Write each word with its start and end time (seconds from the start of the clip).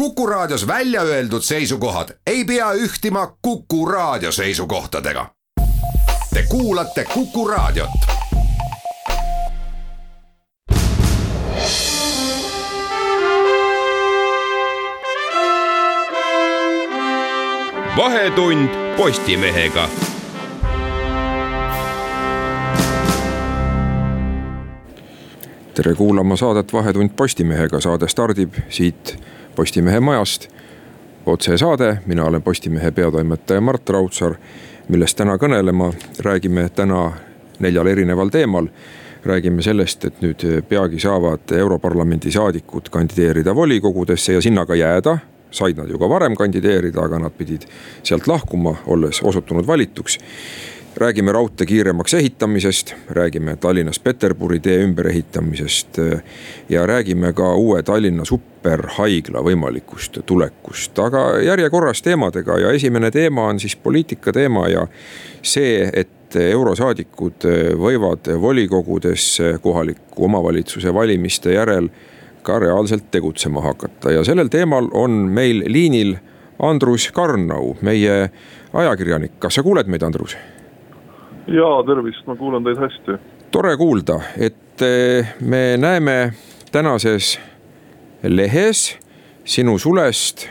Kuku 0.00 0.26
Raadios 0.26 0.66
välja 0.66 1.02
öeldud 1.02 1.42
seisukohad 1.42 2.08
ei 2.26 2.44
pea 2.44 2.72
ühtima 2.72 3.36
Kuku 3.42 3.86
Raadio 3.86 4.32
seisukohtadega. 4.32 5.26
Te 6.34 6.42
kuulate 6.48 7.04
Kuku 7.04 7.48
Raadiot. 7.48 7.90
vahetund 17.96 18.68
Postimehega 18.96 19.88
tere 25.74 25.94
kuulama 25.94 26.36
saadet 26.36 26.72
Vahetund 26.72 27.10
Postimehega, 27.16 27.80
saade 27.80 28.08
stardib 28.08 28.54
siit 28.68 29.16
Postimehe 29.56 30.00
majast. 30.00 30.48
otsesaade, 31.26 31.98
mina 32.06 32.24
olen 32.24 32.42
Postimehe 32.42 32.90
peatoimetaja 32.90 33.60
Mart 33.60 33.90
Raudsaar, 33.90 34.34
millest 34.88 35.16
täna 35.16 35.36
kõnelema 35.36 35.92
räägime 36.18 36.68
täna 36.68 37.12
neljal 37.58 37.86
erineval 37.86 38.28
teemal. 38.28 38.68
räägime 39.24 39.62
sellest, 39.62 40.04
et 40.04 40.20
nüüd 40.20 40.62
peagi 40.68 40.98
saavad 40.98 41.52
Europarlamendi 41.52 42.30
saadikud 42.30 42.88
kandideerida 42.90 43.54
volikogudesse 43.54 44.32
ja 44.32 44.40
sinna 44.40 44.66
ka 44.66 44.74
jääda 44.74 45.18
said 45.50 45.76
nad 45.76 45.90
ju 45.90 45.98
ka 45.98 46.08
varem 46.08 46.36
kandideerida, 46.36 47.02
aga 47.02 47.18
nad 47.18 47.32
pidid 47.38 47.66
sealt 48.02 48.26
lahkuma, 48.26 48.76
olles 48.86 49.22
osutunud 49.22 49.66
valituks 49.66 50.18
räägime 50.96 51.32
raudtee 51.32 51.66
kiiremaks 51.66 52.14
ehitamisest, 52.14 52.94
räägime 53.10 53.56
Tallinnas 53.56 53.98
Peterburi 53.98 54.60
tee 54.60 54.82
ümberehitamisest 54.82 55.98
ja 56.68 56.86
räägime 56.86 57.32
ka 57.32 57.54
uue 57.54 57.82
Tallinna 57.82 58.24
superhaigla 58.24 59.42
võimalikust 59.42 60.20
tulekust, 60.26 60.98
aga 60.98 61.40
järjekorras 61.44 62.02
teemadega 62.02 62.58
ja 62.58 62.72
esimene 62.72 63.10
teema 63.10 63.46
on 63.46 63.60
siis 63.60 63.76
poliitika 63.76 64.32
teema 64.32 64.68
ja 64.68 64.86
see, 65.42 65.90
et 65.92 66.36
eurosaadikud 66.36 67.46
võivad 67.78 68.30
volikogudesse 68.40 69.58
kohaliku 69.62 70.24
omavalitsuse 70.24 70.94
valimiste 70.94 71.54
järel 71.54 71.88
ka 72.42 72.58
reaalselt 72.58 73.10
tegutsema 73.10 73.60
hakata. 73.60 74.10
Ja 74.10 74.24
sellel 74.24 74.48
teemal 74.48 74.88
on 74.92 75.10
meil 75.10 75.64
liinil 75.66 76.16
Andrus 76.58 77.10
Karnau, 77.12 77.76
meie 77.80 78.30
ajakirjanik, 78.72 79.38
kas 79.38 79.54
sa 79.58 79.62
kuuled 79.62 79.86
meid, 79.86 80.02
Andrus? 80.02 80.36
Ja 81.46 81.70
tervist, 81.86 82.26
ma 82.26 82.36
kuulen 82.36 82.64
teid 82.64 82.78
hästi. 82.78 83.18
tore 83.50 83.76
kuulda, 83.76 84.20
et 84.36 84.82
eh, 84.82 85.34
me 85.40 85.76
näeme 85.76 86.32
tänases 86.72 87.38
lehes 88.22 88.98
sinu 89.44 89.78
sulest 89.78 90.46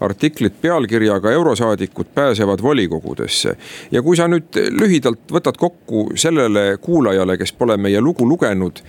artiklit 0.00 0.60
pealkirjaga 0.60 1.30
Eurosaadikud 1.32 2.06
pääsevad 2.14 2.62
volikogudesse. 2.62 3.56
ja 3.92 4.02
kui 4.02 4.16
sa 4.16 4.28
nüüd 4.28 4.58
lühidalt 4.70 5.30
võtad 5.32 5.58
kokku 5.58 6.10
sellele 6.14 6.76
kuulajale, 6.80 7.38
kes 7.38 7.52
pole 7.52 7.76
meie 7.76 8.00
lugu 8.00 8.28
lugenud. 8.28 8.82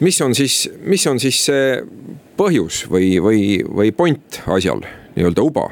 mis 0.00 0.20
on 0.20 0.34
siis, 0.34 0.70
mis 0.80 1.06
on 1.06 1.20
siis 1.20 1.44
see 1.44 1.82
põhjus 2.36 2.84
või, 2.90 3.22
või, 3.22 3.40
või 3.76 3.92
point 3.92 4.42
asjal, 4.46 4.80
nii-öelda 5.14 5.42
uba 5.42 5.70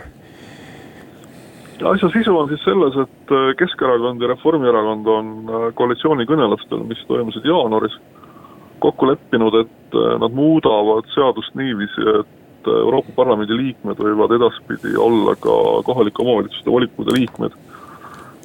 asja 1.91 2.11
sisu 2.13 2.35
on 2.39 2.51
siis 2.51 2.63
selles, 2.65 2.97
et 2.97 3.33
äh, 3.35 3.49
Keskerakond 3.59 4.23
ja 4.23 4.31
Reformierakond 4.33 5.09
on 5.09 5.33
äh, 5.49 5.67
koalitsioonikõnelustel, 5.79 6.85
mis 6.89 7.01
toimusid 7.09 7.47
jaanuaris, 7.49 7.97
kokku 8.83 9.09
leppinud, 9.11 9.57
et 9.63 9.99
äh, 9.99 10.15
nad 10.23 10.37
muudavad 10.37 11.09
seadust 11.15 11.55
niiviisi, 11.59 12.07
et 12.21 12.71
Euroopa 12.71 13.11
Parlamendi 13.17 13.57
liikmed 13.59 13.99
võivad 13.99 14.37
edaspidi 14.37 14.95
olla 14.95 15.35
ka 15.35 15.55
kohalike 15.83 16.23
omavalitsuste 16.23 16.71
volikogude 16.71 17.17
liikmed. 17.17 17.57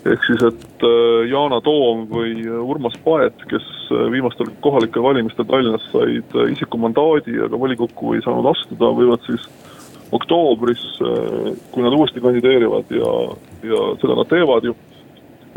ehk 0.08 0.24
siis, 0.24 0.42
et 0.48 0.84
Yana 1.30 1.60
Toom 1.62 2.06
või 2.10 2.48
Urmas 2.48 2.96
Paet, 3.04 3.44
kes 3.52 3.66
viimastel 4.12 4.50
kohalikel 4.64 5.03
valimistel 5.03 5.46
Tallinnas 5.46 5.86
said 5.92 6.34
isikumandaadi, 6.53 7.36
aga 7.46 7.59
volikokku 7.59 8.16
ei 8.16 8.24
saanud 8.26 8.47
astuda, 8.53 8.90
võivad 8.97 9.26
siis 9.28 9.46
oktoobris, 10.12 10.84
kui 11.72 11.84
nad 11.84 11.95
uuesti 11.95 12.22
kandideerivad 12.23 12.91
ja, 12.95 13.13
ja 13.68 13.81
seda 14.01 14.16
nad 14.16 14.29
teevad 14.31 14.68
ju, 14.68 14.75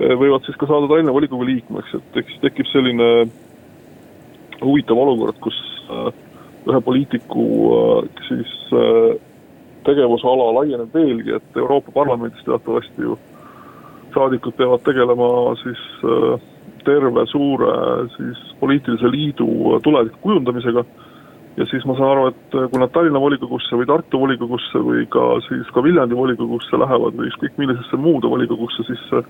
äh, 0.00 0.14
võivad 0.18 0.46
siis 0.46 0.58
ka 0.58 0.68
saada 0.70 0.88
Tallinna 0.90 1.14
volikogu 1.14 1.46
liikmeks, 1.46 1.94
et 1.98 2.20
eks 2.22 2.40
tekib 2.42 2.68
selline 2.72 3.10
huvitav 4.60 4.98
olukord, 4.98 5.38
kus 5.44 5.58
äh, 5.88 6.10
ühe 6.68 6.80
poliitiku 6.84 7.44
siis 8.26 8.50
tegevusala 9.86 10.50
laieneb 10.58 10.92
veelgi, 10.92 11.38
et 11.38 11.56
Euroopa 11.56 11.94
Parlamendis 11.94 12.44
teatavasti 12.44 13.06
ju 13.06 13.16
saadikud 14.12 14.52
peavad 14.58 14.82
tegelema 14.84 15.30
siis 15.62 15.80
terve 16.84 17.24
suure 17.30 17.72
siis 18.16 18.42
poliitilise 18.60 19.08
liidu 19.10 19.78
tuleviku 19.82 20.20
kujundamisega 20.26 20.84
ja 21.56 21.66
siis 21.66 21.84
ma 21.88 21.96
saan 21.98 22.12
aru, 22.12 22.26
et 22.30 22.56
äh, 22.56 22.68
kui 22.70 22.80
nad 22.80 22.92
Tallinna 22.94 23.20
volikogusse 23.22 23.78
või 23.78 23.88
Tartu 23.88 24.20
volikogusse 24.22 24.82
või 24.86 25.06
ka 25.10 25.24
siis 25.48 25.70
ka 25.74 25.82
Viljandi 25.84 26.18
volikogusse 26.18 26.78
lähevad 26.78 27.18
või 27.18 27.30
ükskõik 27.30 27.58
millisesse 27.58 27.98
muude 28.00 28.30
volikogusse, 28.30 28.86
siis 28.86 29.02
äh, 29.18 29.26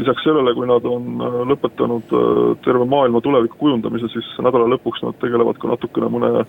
lisaks 0.00 0.24
sellele, 0.24 0.54
kui 0.56 0.68
nad 0.70 0.86
on 0.88 1.20
äh, 1.20 1.38
lõpetanud 1.52 2.16
terve 2.64 2.88
maailma 2.88 3.20
tuleviku 3.24 3.60
kujundamise, 3.60 4.08
siis 4.14 4.28
nädala 4.40 4.70
lõpuks 4.74 5.04
nad 5.04 5.18
tegelevad 5.20 5.60
ka 5.60 5.72
natukene 5.74 6.10
mõne, 6.12 6.46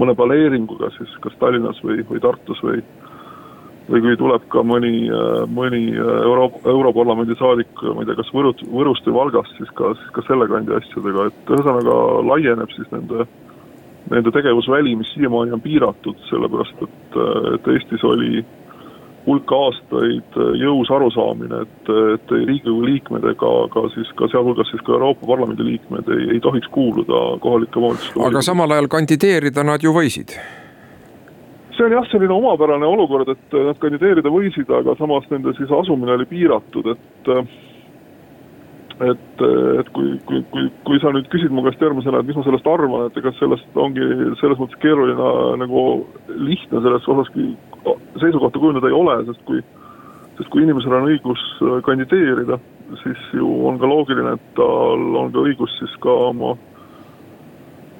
mõne 0.00 0.16
planeeringuga 0.16 0.92
siis 0.98 1.12
kas 1.24 1.36
Tallinnas 1.42 1.82
või, 1.84 2.00
või 2.08 2.22
Tartus 2.24 2.62
või 2.64 2.80
või 3.84 4.00
kui 4.00 4.14
tuleb 4.16 4.46
ka 4.48 4.62
mõni, 4.64 5.10
mõni 5.52 5.90
Euro-, 5.92 6.62
Europarlamendi 6.64 7.34
saadik, 7.36 7.68
ma 7.84 8.00
ei 8.00 8.06
tea, 8.08 8.16
kas 8.16 8.30
Võrut-, 8.32 8.62
Võrust 8.72 9.04
või 9.04 9.18
Valgast, 9.18 9.52
siis 9.58 9.68
ka, 9.76 9.90
siis 9.98 10.14
ka 10.16 10.24
selle 10.24 10.46
kandi 10.48 10.72
asjadega, 10.72 11.26
et 11.28 11.52
ühesõnaga 11.52 11.96
laieneb 12.30 12.72
siis 12.72 12.88
nende 12.94 13.26
äh, 13.26 13.43
nende 14.10 14.32
tegevusväli, 14.34 14.96
mis 14.96 15.14
siiamaani 15.14 15.54
on 15.56 15.62
piiratud, 15.64 16.18
sellepärast 16.28 16.82
et, 16.84 17.18
et 17.54 17.68
Eestis 17.74 18.04
oli 18.04 18.44
hulk 19.26 19.52
aastaid 19.56 20.36
jõus 20.60 20.90
arusaamine, 20.92 21.62
et, 21.64 21.92
et 22.14 22.34
Riigikogu 22.34 22.84
liikmed 22.84 23.24
ega 23.30 23.52
ka 23.72 23.86
siis 23.94 24.10
ka 24.18 24.28
sealhulgas 24.32 24.68
siis 24.72 24.84
ka 24.84 24.92
Euroopa 24.98 25.26
Parlamendi 25.30 25.64
liikmed 25.64 26.10
ei, 26.12 26.26
ei 26.36 26.42
tohiks 26.44 26.68
kuuluda 26.74 27.22
kohalike 27.40 27.80
omavalitsuste. 27.80 28.20
aga 28.28 28.44
samal 28.44 28.76
ajal 28.76 28.90
kandideerida 28.92 29.64
nad 29.64 29.84
ju 29.84 29.94
võisid 29.96 30.36
see 31.74 31.86
on 31.86 31.96
jah, 31.96 32.04
selline 32.10 32.34
omapärane 32.36 32.86
olukord, 32.86 33.32
et 33.32 33.56
nad 33.66 33.78
kandideerida 33.82 34.30
võisid, 34.30 34.68
aga 34.70 34.94
samas 34.98 35.24
nende 35.32 35.56
siis 35.58 35.72
asumine 35.74 36.14
oli 36.14 36.26
piiratud, 36.30 36.92
et 36.92 37.32
et, 39.02 39.42
et 39.80 39.88
kui, 39.94 40.18
kui, 40.26 40.42
kui, 40.52 40.68
kui 40.86 41.00
sa 41.02 41.10
nüüd 41.14 41.26
küsid 41.32 41.50
mu 41.54 41.64
käest 41.66 41.82
järgmisena, 41.82 42.20
et 42.20 42.28
mis 42.28 42.36
ma 42.38 42.44
sellest 42.46 42.68
arvan, 42.70 43.08
et 43.08 43.16
ega 43.18 43.32
sellest 43.40 43.78
ongi 43.80 44.04
selles 44.40 44.60
mõttes 44.60 44.78
keeruline 44.82 45.30
nagu 45.64 45.80
lihtne 46.28 46.82
selles 46.84 47.08
osas 47.10 47.32
seisukohta 48.22 48.60
kujundada 48.60 48.90
ei 48.90 48.94
ole, 48.96 49.16
sest 49.30 49.42
kui, 49.48 49.64
sest 50.38 50.52
kui 50.52 50.62
inimesel 50.62 50.94
on 50.94 51.08
õigus 51.10 51.42
kandideerida, 51.88 52.60
siis 53.02 53.26
ju 53.34 53.50
on 53.66 53.80
ka 53.82 53.90
loogiline, 53.90 54.36
et 54.36 54.46
tal 54.58 55.18
on 55.24 55.34
ka 55.34 55.42
õigus 55.42 55.74
siis 55.80 55.98
ka 56.04 56.14
oma, 56.30 56.54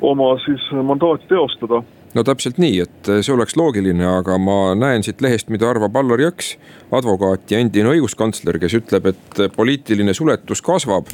oma 0.04 0.30
siis 0.46 0.70
mandaati 0.78 1.26
teostada 1.32 1.82
no 2.14 2.24
täpselt 2.26 2.60
nii, 2.62 2.78
et 2.84 3.10
see 3.20 3.34
oleks 3.34 3.56
loogiline, 3.58 4.06
aga 4.20 4.38
ma 4.38 4.58
näen 4.78 5.04
siit 5.06 5.22
lehest, 5.24 5.50
mida 5.52 5.68
arvab 5.70 5.96
Allar 5.98 6.22
Jõks, 6.22 6.54
advokaat 6.94 7.50
ja 7.50 7.60
endine 7.62 7.90
õiguskantsler, 7.94 8.60
kes 8.62 8.78
ütleb, 8.80 9.10
et 9.10 9.44
poliitiline 9.56 10.14
suletus 10.14 10.62
kasvab. 10.62 11.10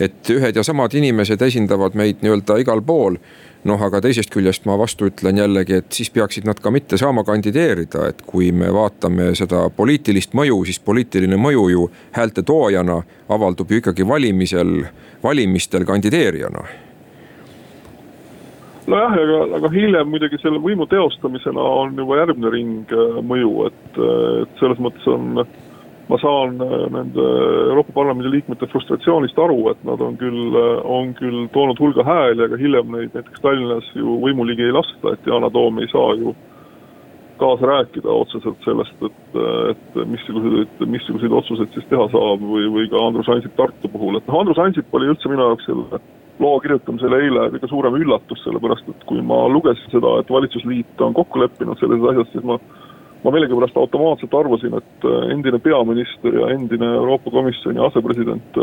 et 0.00 0.28
ühed 0.28 0.56
ja 0.56 0.62
samad 0.62 0.92
inimesed 0.92 1.40
esindavad 1.40 1.94
meid 1.96 2.18
nii-öelda 2.20 2.58
igal 2.60 2.82
pool 2.84 3.14
noh, 3.66 3.82
aga 3.82 4.00
teisest 4.04 4.30
küljest 4.34 4.66
ma 4.68 4.76
vastu 4.78 5.08
ütlen 5.10 5.40
jällegi, 5.40 5.80
et 5.80 5.92
siis 5.92 6.10
peaksid 6.12 6.46
nad 6.46 6.60
ka 6.62 6.70
mitte 6.70 6.98
saama 7.00 7.24
kandideerida, 7.26 8.10
et 8.10 8.22
kui 8.26 8.50
me 8.52 8.68
vaatame 8.74 9.32
seda 9.38 9.66
poliitilist 9.76 10.36
mõju, 10.36 10.62
siis 10.68 10.80
poliitiline 10.84 11.38
mõju 11.40 11.68
ju 11.72 11.86
häälte 12.16 12.44
toojana 12.46 13.02
avaldub 13.32 13.70
ju 13.70 13.82
ikkagi 13.82 14.06
valimisel, 14.08 14.82
valimistel 15.24 15.88
kandideerijana 15.88 16.66
nojah, 18.90 19.14
aga, 19.22 19.38
aga 19.58 19.70
hiljem 19.74 20.10
muidugi 20.10 20.38
selle 20.42 20.60
võimu 20.62 20.86
teostamisena 20.90 21.62
on 21.82 21.96
juba 21.98 22.20
järgmine 22.22 22.52
ring 22.54 22.92
äh, 22.94 23.20
mõju, 23.26 23.54
et, 23.70 23.86
äh, 23.98 24.42
et 24.44 24.60
selles 24.62 24.82
mõttes 24.82 25.08
on. 25.10 25.46
ma 26.06 26.16
saan 26.22 26.60
äh, 26.62 26.82
nende 26.94 27.22
Euroopa 27.66 27.90
Parlamendi 27.96 28.30
liikmete 28.30 28.68
frustratsioonist 28.70 29.38
aru, 29.42 29.72
et 29.72 29.80
nad 29.84 30.00
on 30.00 30.14
küll, 30.20 30.54
on 30.84 31.10
küll 31.18 31.48
toonud 31.50 31.80
hulga 31.82 32.04
hääli, 32.06 32.44
aga 32.44 32.58
hiljem 32.60 32.92
neid 32.94 33.16
näiteks 33.16 33.42
Tallinnas 33.42 33.88
ju 33.94 34.20
võimu 34.22 34.46
ligi 34.46 34.68
ei 34.68 34.76
lasta, 34.76 35.16
et 35.16 35.26
Yana 35.26 35.50
Toom 35.50 35.80
ei 35.82 35.90
saa 35.90 36.14
ju 36.20 36.36
kaasa 37.40 37.66
rääkida 37.66 38.08
otseselt 38.08 38.62
sellest, 38.64 39.02
et, 39.02 39.34
et 39.72 39.98
missuguseid, 40.08 40.78
missuguseid 40.94 41.34
otsuseid 41.40 41.74
siis 41.74 41.90
teha 41.90 42.06
saab 42.14 42.44
või, 42.54 42.70
või 42.72 42.86
ka 42.92 43.02
Andrus 43.02 43.28
Ansip 43.34 43.58
Tartu 43.58 43.90
puhul, 43.90 44.20
et 44.20 44.30
noh, 44.30 44.38
Andrus 44.44 44.62
Ansip 44.62 44.94
oli 44.94 45.10
üldse 45.10 45.28
minu 45.32 45.50
jaoks 45.50 45.66
selle 45.68 46.00
loo 46.42 46.56
kirjutamisel 46.60 47.14
eile 47.16 47.46
kõige 47.54 47.70
suurem 47.70 47.94
üllatus, 48.00 48.42
sellepärast 48.44 48.88
et 48.92 49.04
kui 49.08 49.22
ma 49.24 49.46
lugesin 49.48 49.92
seda, 49.94 50.18
et 50.20 50.32
valitsusliit 50.32 51.00
on 51.06 51.14
kokku 51.16 51.40
leppinud 51.40 51.80
selles 51.80 52.04
asjas, 52.12 52.32
siis 52.34 52.44
ma 52.44 52.58
ma 53.24 53.32
millegipärast 53.34 53.78
automaatselt 53.80 54.34
arvasin, 54.38 54.76
et 54.76 55.06
endine 55.32 55.58
peaminister 55.58 56.36
ja 56.36 56.50
endine 56.54 56.92
Euroopa 56.98 57.32
Komisjoni 57.34 57.80
asepresident 57.82 58.60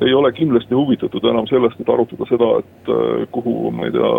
ei 0.00 0.14
ole 0.14 0.30
kindlasti 0.32 0.74
huvitatud 0.74 1.24
enam 1.28 1.48
sellest, 1.50 1.80
et 1.82 1.90
arutada 1.92 2.24
seda, 2.30 2.48
et 2.62 2.90
kuhu, 3.34 3.72
ma 3.74 3.88
ei 3.88 3.92
tea, 3.92 4.12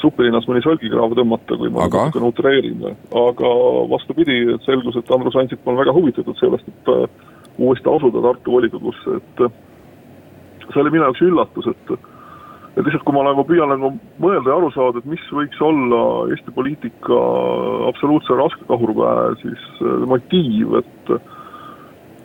supilinnas 0.00 0.46
mõni 0.48 0.62
solgikraav 0.64 1.14
tõmmata, 1.18 1.56
kui 1.60 1.72
ma 1.72 1.84
Aga? 1.86 2.06
natukene 2.08 2.30
utreerin. 2.30 2.84
aga 3.24 3.50
vastupidi, 3.90 4.38
selgus, 4.64 4.96
et 4.96 5.10
Andrus 5.14 5.36
Ansip 5.36 5.68
on 5.68 5.78
väga 5.80 5.94
huvitatud 5.96 6.38
sellest, 6.40 6.68
et 6.68 6.92
äh, 6.94 7.04
uuesti 7.58 7.90
asuda 7.92 8.22
Tartu 8.24 8.56
volikogusse, 8.56 9.18
et 9.20 9.44
äh, 9.44 9.52
see 10.70 10.80
oli 10.82 10.94
minu 10.94 11.04
jaoks 11.08 11.24
üllatus, 11.26 11.70
et 11.74 11.94
et 12.76 12.84
lihtsalt, 12.84 13.04
kui 13.06 13.16
ma 13.16 13.26
nagu 13.26 13.44
püüan 13.48 13.72
nagu 13.72 13.92
mõelda 14.22 14.52
ja 14.52 14.60
aru 14.60 14.70
saada, 14.74 15.00
et 15.00 15.10
mis 15.10 15.26
võiks 15.34 15.60
olla 15.64 16.00
Eesti 16.30 16.54
poliitika 16.54 17.18
absoluutse 17.90 18.38
raskekahurväe 18.38 19.36
siis 19.42 19.68
äh, 19.82 20.00
motiiv, 20.10 20.80
et 20.82 21.14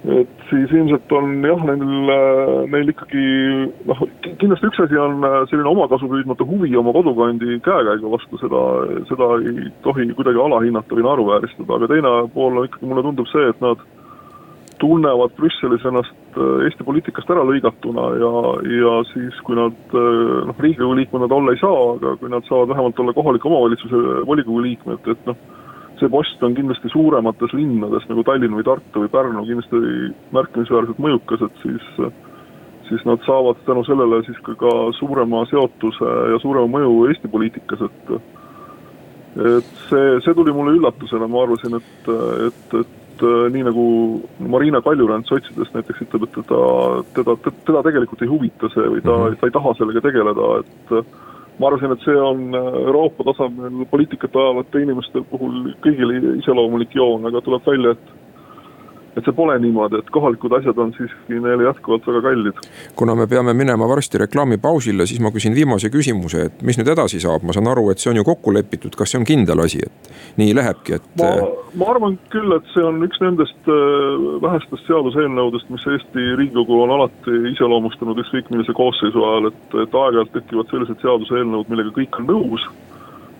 et 0.05 0.41
siis 0.51 0.69
ilmselt 0.69 1.11
on 1.17 1.31
jah, 1.41 1.61
neil, 1.65 2.11
neil 2.69 2.91
ikkagi 2.91 3.23
noh, 3.89 4.03
kindlasti 4.37 4.69
üks 4.69 4.81
asi 4.83 4.99
on 5.01 5.25
selline 5.49 5.71
omakasu 5.71 6.09
püüdmatu 6.11 6.45
huvi 6.45 6.75
oma 6.77 6.93
kodukandi 6.93 7.57
käekäigu 7.65 8.11
vastu, 8.13 8.37
seda, 8.41 8.61
seda 9.09 9.31
ei 9.41 9.71
tohi 9.85 10.05
kuidagi 10.13 10.41
alahinnata 10.43 10.97
või 10.97 11.07
naeruvääristada, 11.07 11.79
aga 11.79 11.89
teine 11.89 12.13
pool 12.35 12.61
on 12.61 12.69
ikkagi, 12.69 12.89
mulle 12.91 13.05
tundub 13.07 13.31
see, 13.31 13.49
et 13.49 13.65
nad 13.65 13.81
tunnevad 14.81 15.35
Brüsselis 15.37 15.85
ennast 15.87 16.39
Eesti 16.65 16.83
poliitikast 16.83 17.29
ära 17.31 17.43
lõigatuna 17.47 18.07
ja, 18.19 18.31
ja 18.75 18.95
siis, 19.13 19.37
kui 19.47 19.55
nad 19.55 19.95
noh, 19.95 20.57
riigikogu 20.59 20.97
liikmed 20.99 21.25
nad 21.25 21.35
olla 21.35 21.55
ei 21.55 21.61
saa, 21.61 21.83
aga 21.95 22.15
kui 22.19 22.31
nad 22.31 22.47
saavad 22.49 22.73
vähemalt 22.73 22.99
olla 22.99 23.15
kohaliku 23.15 23.51
omavalitsuse 23.51 24.01
volikogu 24.27 24.63
liikmed, 24.65 25.07
et 25.13 25.29
noh, 25.29 25.39
see 25.99 26.11
post 26.11 26.43
on 26.43 26.57
kindlasti 26.57 26.91
suuremates 26.91 27.55
linnades 27.55 28.07
nagu 28.11 28.25
Tallinn 28.27 28.57
või 28.57 28.67
Tartu 28.67 29.05
või 29.05 29.11
Pärnu 29.13 29.45
kindlasti 29.47 29.81
märkimisväärselt 30.35 31.03
mõjukas, 31.07 31.45
et 31.47 31.63
siis 31.63 31.91
siis 32.89 33.05
nad 33.05 33.21
saavad 33.25 33.57
tänu 33.65 33.83
sellele 33.83 34.21
siis 34.27 34.37
ka, 34.45 34.53
ka 34.59 34.71
suurema 34.99 35.45
seotuse 35.49 36.09
ja 36.31 36.39
suurema 36.41 36.69
mõju 36.77 37.07
Eesti 37.09 37.31
poliitikas, 37.31 37.81
et 37.87 38.11
et 39.35 39.71
see, 39.89 40.19
see 40.23 40.33
tuli 40.37 40.53
mulle 40.55 40.77
üllatusena, 40.77 41.27
ma 41.27 41.43
arvasin, 41.43 41.75
et, 41.79 42.09
et, 42.47 42.75
et 42.79 43.23
nii 43.51 43.63
nagu 43.67 43.85
Marina 44.39 44.81
Kaljurand 44.83 45.27
sotsidest 45.27 45.75
näiteks 45.75 46.05
ütleb, 46.07 46.27
et 46.27 46.35
teda, 46.39 46.59
teda, 47.17 47.37
teda 47.67 47.83
tegelikult 47.87 48.23
ei 48.23 48.31
huvita 48.31 48.71
see 48.73 48.89
või 48.95 49.03
ta 49.03 49.15
-hmm. 49.15 49.39
ta 49.39 49.47
ei 49.47 49.55
taha 49.55 49.73
sellega 49.77 50.03
tegeleda, 50.07 50.51
et 50.63 50.95
ma 51.59 51.67
arvasin, 51.67 51.91
et 51.95 52.03
see 52.03 52.15
on 52.19 52.55
Euroopa 52.55 53.23
tasemel 53.31 53.85
poliitikat 53.91 54.35
ajavate 54.35 54.83
inimeste 54.83 55.23
puhul 55.31 55.73
kõigile 55.83 56.19
iseloomulik 56.39 56.95
joon, 56.95 57.27
aga 57.27 57.41
tuleb 57.41 57.67
välja, 57.67 57.95
et 57.95 58.24
et 59.15 59.23
see 59.23 59.35
pole 59.35 59.55
niimoodi, 59.63 59.99
et 60.01 60.09
kohalikud 60.13 60.53
asjad 60.57 60.79
on 60.81 60.91
siiski 60.97 61.39
neile 61.39 61.67
jätkuvalt 61.69 62.07
väga 62.07 62.21
kallid. 62.27 62.59
kuna 62.95 63.15
me 63.15 63.27
peame 63.27 63.53
minema 63.53 63.87
varsti 63.87 64.17
reklaamipausile, 64.25 65.05
siis 65.05 65.21
ma 65.23 65.31
küsin 65.31 65.55
viimase 65.55 65.89
küsimuse, 65.89 66.45
et 66.49 66.61
mis 66.61 66.79
nüüd 66.79 66.91
edasi 66.91 67.19
saab, 67.23 67.45
ma 67.47 67.55
saan 67.55 67.69
aru, 67.71 67.89
et 67.91 68.03
see 68.03 68.11
on 68.11 68.19
ju 68.19 68.25
kokku 68.27 68.53
lepitud, 68.53 68.95
kas 68.99 69.13
see 69.13 69.21
on 69.21 69.27
kindel 69.27 69.63
asi, 69.63 69.83
et 69.85 70.39
nii 70.41 70.55
lähebki, 70.57 70.99
et. 70.99 71.07
ma, 71.21 71.31
ma 71.81 71.91
arvan 71.95 72.17
küll, 72.33 72.55
et 72.57 72.71
see 72.73 72.83
on 72.83 72.99
üks 73.07 73.21
nendest 73.23 73.71
vähestest 74.43 74.89
seaduseelnõudest, 74.89 75.71
mis 75.73 75.87
Eesti 75.95 76.27
Riigikogu 76.41 76.81
on 76.83 76.95
alati 76.97 77.39
iseloomustanud 77.53 78.19
ükskõik 78.25 78.51
millise 78.51 78.75
koosseisu 78.75 79.23
ajal, 79.29 79.51
et, 79.51 79.77
et 79.85 80.01
aeg-ajalt 80.01 80.35
tekivad 80.35 80.73
sellised 80.73 80.99
seaduseelnõud, 81.05 81.71
millega 81.71 81.95
kõik 81.95 82.19
on 82.19 82.29
nõus 82.33 82.67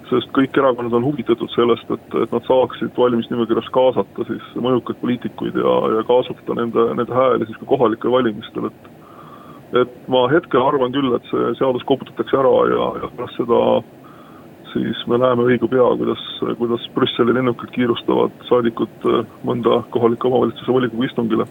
sest 0.09 0.31
kõik 0.35 0.57
erakonnad 0.59 0.93
on 0.97 1.05
huvitatud 1.07 1.51
sellest, 1.55 1.89
et, 1.91 2.17
et 2.23 2.33
nad 2.35 2.45
saaksid 2.47 2.93
valimisnimekirjas 2.97 3.69
kaasata 3.75 4.27
siis 4.29 4.45
mõjukaid 4.61 4.99
poliitikuid 5.01 5.57
ja, 5.61 5.75
ja 5.97 6.05
kaasata 6.07 6.57
nende, 6.59 6.87
nende 6.99 7.15
hääli 7.15 7.49
siis 7.49 7.59
ka 7.61 7.69
kohalikel 7.73 8.13
valimistel, 8.13 8.69
et 8.71 8.93
et 9.75 9.95
ma 10.07 10.27
hetkel 10.31 10.61
arvan 10.61 10.93
küll, 10.93 11.09
et 11.17 11.25
see 11.27 11.53
seadus 11.59 11.83
koputatakse 11.89 12.37
ära 12.37 12.53
ja, 12.71 12.89
ja 13.01 13.09
pärast 13.17 13.39
seda 13.41 13.59
siis 14.75 15.01
me 15.09 15.19
näeme 15.19 15.47
õige 15.49 15.67
pea, 15.71 15.87
kuidas, 15.99 16.23
kuidas 16.59 16.87
Brüsseli 16.95 17.35
lennukid 17.35 17.73
kiirustavad 17.75 18.35
saadikud 18.49 19.07
mõnda 19.47 19.81
kohaliku 19.95 20.29
omavalitsuse 20.31 20.71
volikogu 20.71 21.07
istungile. 21.07 21.47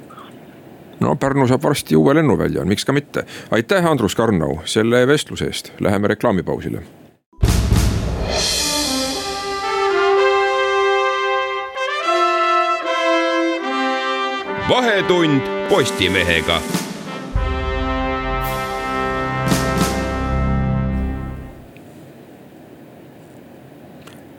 No 1.02 1.16
Pärnu 1.20 1.48
saab 1.50 1.64
varsti 1.64 1.96
uue 1.98 2.14
lennuvälja, 2.14 2.64
miks 2.68 2.84
ka 2.84 2.92
mitte. 2.96 3.24
aitäh, 3.50 3.86
Andrus 3.86 4.14
Karnau, 4.16 4.60
selle 4.64 5.06
vestluse 5.10 5.50
eest, 5.50 5.72
läheme 5.80 6.14
reklaamipausile 6.14 6.84
vahetund 14.68 15.40
Postimehega. 15.68 16.60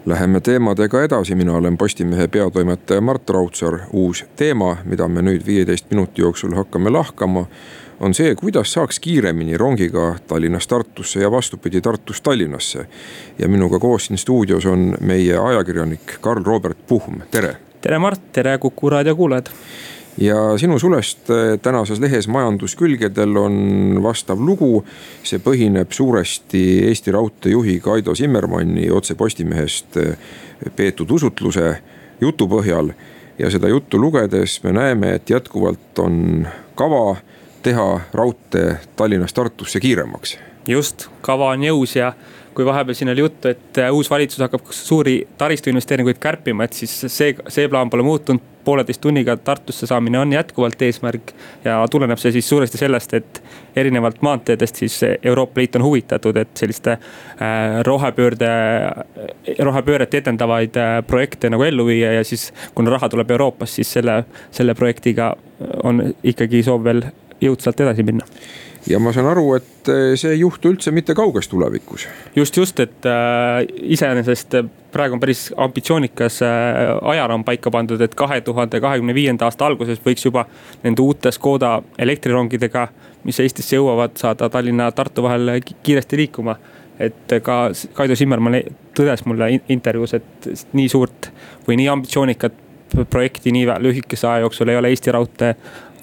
Läheme 0.05 0.39
teemadega 0.39 1.03
edasi, 1.03 1.35
mina 1.35 1.53
olen 1.53 1.77
Postimehe 1.77 2.27
peatoimetaja 2.27 3.01
Mart 3.01 3.29
Raudsaar. 3.29 3.79
uus 3.93 4.25
teema, 4.35 4.77
mida 4.85 5.07
me 5.07 5.21
nüüd 5.21 5.45
viieteist 5.45 5.89
minuti 5.89 6.21
jooksul 6.21 6.55
hakkame 6.55 6.89
lahkama, 6.89 7.45
on 7.99 8.13
see, 8.13 8.35
kuidas 8.35 8.73
saaks 8.73 8.99
kiiremini 8.99 9.57
rongiga 9.57 10.15
Tallinnast 10.27 10.69
Tartusse 10.69 11.19
ja 11.19 11.31
vastupidi 11.31 11.81
Tartust 11.81 12.23
Tallinnasse. 12.23 12.87
ja 13.39 13.47
minuga 13.47 13.79
koos 13.79 14.05
siin 14.05 14.17
stuudios 14.17 14.65
on 14.65 14.97
meie 15.01 15.37
ajakirjanik 15.37 16.17
Karl-Robert 16.21 16.77
Puhm, 16.87 17.21
tere. 17.31 17.57
tere, 17.81 17.99
Mart, 17.99 18.21
tere 18.31 18.57
Kuku 18.57 18.89
raadio 18.89 19.15
kuulajad 19.15 19.49
ja 20.17 20.57
sinu 20.57 20.79
sulest 20.79 21.29
äh, 21.29 21.59
tänases 21.61 21.99
lehes 21.99 22.27
Majanduskülgedel 22.27 23.37
on 23.37 23.55
vastav 24.03 24.39
lugu. 24.39 24.85
see 25.23 25.39
põhineb 25.39 25.91
suuresti 25.91 26.87
Eesti 26.87 27.11
Raudtee 27.11 27.51
juhi 27.51 27.79
Kaido 27.79 28.15
Zimmermanni 28.15 28.91
otse 28.91 29.15
Postimehest 29.15 29.97
äh, 29.97 30.17
peetud 30.75 31.11
usutluse 31.11 31.77
jutu 32.21 32.47
põhjal. 32.47 32.93
ja 33.39 33.49
seda 33.51 33.67
juttu 33.67 33.99
lugedes 33.99 34.63
me 34.63 34.71
näeme, 34.71 35.15
et 35.15 35.29
jätkuvalt 35.29 35.99
on 35.99 36.47
kava 36.75 37.15
teha 37.63 38.01
raudtee 38.13 38.77
Tallinnast 38.95 39.35
Tartusse 39.35 39.79
kiiremaks. 39.79 40.37
just, 40.67 41.09
kava 41.21 41.49
on 41.49 41.63
jõus 41.63 41.95
ja 41.95 42.13
kui 42.55 42.65
vahepeal 42.65 42.95
siin 42.95 43.11
oli 43.11 43.19
juttu, 43.19 43.51
et 43.51 43.77
äh, 43.77 43.93
uus 43.93 44.09
valitsus 44.09 44.39
hakkab 44.39 44.71
suuri 44.71 45.19
taristuinvesteeringuid 45.37 46.19
kärpima, 46.23 46.63
et 46.63 46.73
siis 46.73 46.93
see, 47.07 47.35
see 47.47 47.69
plaan 47.69 47.89
pole 47.89 48.03
muutunud 48.03 48.53
pooleteist 48.65 49.01
tunniga 49.01 49.37
Tartusse 49.37 49.85
saamine 49.87 50.19
on 50.19 50.33
jätkuvalt 50.33 50.81
eesmärk. 50.81 51.33
ja 51.65 51.85
tuleneb 51.91 52.17
see 52.17 52.31
siis 52.31 52.49
suuresti 52.49 52.77
sellest, 52.77 53.13
et 53.13 53.43
erinevalt 53.75 54.21
maanteedest 54.25 54.81
siis 54.81 54.99
Euroopa 55.23 55.61
Liit 55.61 55.75
on 55.75 55.83
huvitatud, 55.83 56.37
et 56.37 56.57
selliste 56.57 56.91
äh, 56.91 57.81
rohepöörde, 57.85 58.49
rohepööret 59.59 60.13
edendavaid 60.13 60.79
äh, 60.81 60.95
projekte 61.07 61.49
nagu 61.49 61.63
ellu 61.63 61.85
viia 61.85 62.13
ja 62.17 62.23
siis. 62.23 62.53
kuna 62.75 62.89
raha 62.89 63.09
tuleb 63.09 63.31
Euroopast, 63.31 63.73
siis 63.73 63.93
selle, 63.93 64.23
selle 64.51 64.73
projektiga 64.73 65.35
on 65.83 66.01
ikkagi 66.23 66.63
soov 66.63 66.83
veel 66.83 67.03
jõudsalt 67.41 67.79
edasi 67.85 68.03
minna 68.03 68.25
ja 68.89 68.99
ma 68.99 69.13
saan 69.13 69.29
aru, 69.31 69.45
et 69.57 69.91
see 70.19 70.33
ei 70.35 70.39
juhtu 70.39 70.71
üldse 70.73 70.91
mitte 70.93 71.15
kauges 71.17 71.47
tulevikus. 71.51 72.07
just, 72.35 72.57
just, 72.57 72.79
et 72.79 73.05
äh, 73.09 73.65
iseenesest 73.95 74.57
praegu 74.93 75.17
on 75.17 75.19
päris 75.19 75.47
ambitsioonikas 75.57 76.41
äh, 76.45 76.93
ajaraam 77.15 77.43
paika 77.43 77.71
pandud, 77.71 78.01
et 78.01 78.15
kahe 78.15 78.41
tuhande 78.41 78.81
kahekümne 78.81 79.15
viienda 79.17 79.49
aasta 79.49 79.65
alguses 79.65 80.01
võiks 80.05 80.25
juba 80.25 80.45
nende 80.83 81.01
uute 81.01 81.31
Škoda 81.35 81.79
elektrirongidega, 81.97 82.87
mis 83.23 83.39
Eestisse 83.39 83.79
jõuavad, 83.79 84.17
saada 84.21 84.49
Tallinna-Tartu 84.49 85.25
vahel 85.25 85.59
kiiresti 85.65 86.23
liikuma 86.23 86.57
et 86.99 87.33
ka 87.43 87.55
Kaido 87.93 88.15
Zimmermann 88.15 88.61
tõdes 88.95 89.25
mulle 89.27 89.49
intervjuus, 89.69 90.13
et 90.15 90.47
nii 90.73 90.87
suurt 90.91 91.29
või 91.67 91.75
nii 91.81 91.89
ambitsioonikat 91.91 92.61
projekti 93.09 93.51
nii 93.51 93.67
lühikese 93.81 94.27
aja 94.27 94.45
jooksul 94.45 94.69
ei 94.71 94.77
ole 94.77 94.91
Eesti 94.93 95.11
Raudtee 95.11 95.55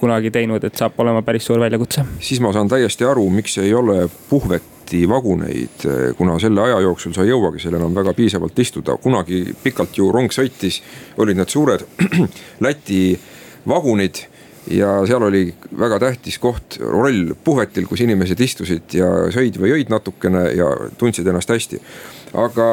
kunagi 0.02 0.32
teinud, 0.34 0.64
et 0.66 0.78
saab 0.78 0.98
olema 1.02 1.22
päris 1.22 1.46
suur 1.46 1.60
väljakutse. 1.62 2.04
siis 2.20 2.40
ma 2.42 2.52
saan 2.52 2.70
täiesti 2.70 3.06
aru, 3.06 3.28
miks 3.30 3.58
ei 3.62 3.74
ole 3.74 4.08
puhveti 4.30 5.04
vaguneid, 5.08 5.86
kuna 6.18 6.38
selle 6.42 6.64
aja 6.64 6.80
jooksul 6.82 7.14
sa 7.14 7.22
ei 7.22 7.30
jõuagi 7.30 7.62
seal 7.62 7.78
enam 7.78 7.94
väga 7.94 8.14
piisavalt 8.18 8.58
istuda, 8.58 8.98
kunagi 9.02 9.44
pikalt 9.62 9.98
ju 9.98 10.10
rong 10.12 10.34
sõitis, 10.34 10.82
olid 11.22 11.38
need 11.38 11.54
suured 11.54 11.86
Läti 12.66 13.02
vagunid 13.68 14.24
ja 14.70 14.94
seal 15.06 15.22
oli 15.26 15.46
väga 15.78 15.98
tähtis 16.02 16.38
koht, 16.42 16.78
roll 16.80 17.34
puhvetil, 17.44 17.86
kus 17.90 18.02
inimesed 18.04 18.40
istusid 18.40 18.94
ja 18.98 19.08
sõid 19.34 19.58
või 19.58 19.72
jõid 19.74 19.90
natukene 19.90 20.48
ja 20.58 20.68
tundsid 20.98 21.26
ennast 21.26 21.50
hästi. 21.50 21.80
aga 22.38 22.68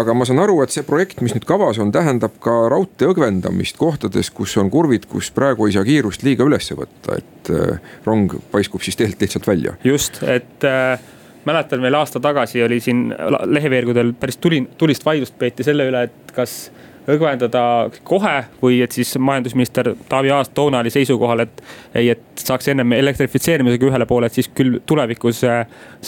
aga 0.00 0.14
ma 0.16 0.26
saan 0.28 0.42
aru, 0.42 0.60
et 0.64 0.74
see 0.74 0.84
projekt, 0.86 1.20
mis 1.24 1.34
nüüd 1.36 1.46
kavas 1.48 1.80
on, 1.82 1.92
tähendab 1.94 2.36
ka 2.42 2.54
raudtee 2.72 3.08
õgvendamist 3.12 3.78
kohtades, 3.80 4.30
kus 4.34 4.56
on 4.60 4.70
kurvid, 4.72 5.08
kus 5.10 5.30
praegu 5.34 5.68
ei 5.68 5.76
saa 5.76 5.86
kiirust 5.86 6.24
liiga 6.26 6.46
üles 6.46 6.70
võtta, 6.76 7.18
et 7.20 7.52
äh, 7.52 7.92
rong 8.06 8.38
paiskub 8.52 8.84
siis 8.84 8.98
teelt 8.98 9.20
lihtsalt 9.22 9.48
välja. 9.48 9.76
just, 9.84 10.22
et 10.22 10.66
äh, 10.66 10.98
mäletan 11.46 11.82
veel 11.82 11.94
aasta 11.94 12.20
tagasi 12.20 12.62
oli 12.66 12.80
siin 12.80 13.08
leheveergudel 13.44 14.12
päris 14.20 14.40
tuli, 14.42 14.64
tulist 14.78 15.04
vaidlust 15.06 15.38
peeti 15.38 15.66
selle 15.66 15.88
üle, 15.88 16.06
et 16.10 16.34
kas 16.36 16.58
õgvendada 17.06 17.62
kohe 18.06 18.34
või 18.62 18.80
et 18.82 18.94
siis 18.94 19.12
majandusminister 19.22 19.92
Taavi 20.08 20.32
Aas 20.34 20.50
toona 20.54 20.80
oli 20.82 20.90
seisukohal, 20.90 21.44
et 21.46 21.62
ei, 21.94 22.10
et 22.16 22.42
saaks 22.42 22.72
ennem 22.72 22.96
elektrifitseerimisega 22.98 23.86
ühele 23.90 24.08
poole, 24.10 24.26
et 24.26 24.34
siis 24.34 24.50
küll 24.54 24.80
tulevikus 24.86 25.44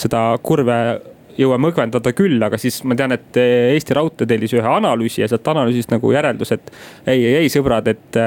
seda 0.03 0.23
kurve 0.43 0.79
jõuame 1.37 1.69
õgvendada 1.71 2.13
küll, 2.15 2.39
aga 2.43 2.57
siis 2.61 2.81
ma 2.87 2.97
tean, 2.99 3.13
et 3.15 3.37
Eesti 3.39 3.95
Raudtee 3.97 4.29
tellis 4.29 4.53
ühe 4.57 4.65
analüüsi 4.69 5.23
ja 5.23 5.29
sealt 5.31 5.47
analüüsist 5.51 5.91
nagu 5.93 6.11
järeldus, 6.13 6.53
et 6.55 6.71
ei, 7.05 7.21
ei, 7.21 7.35
ei 7.43 7.51
sõbrad, 7.53 7.87
et, 7.91 8.19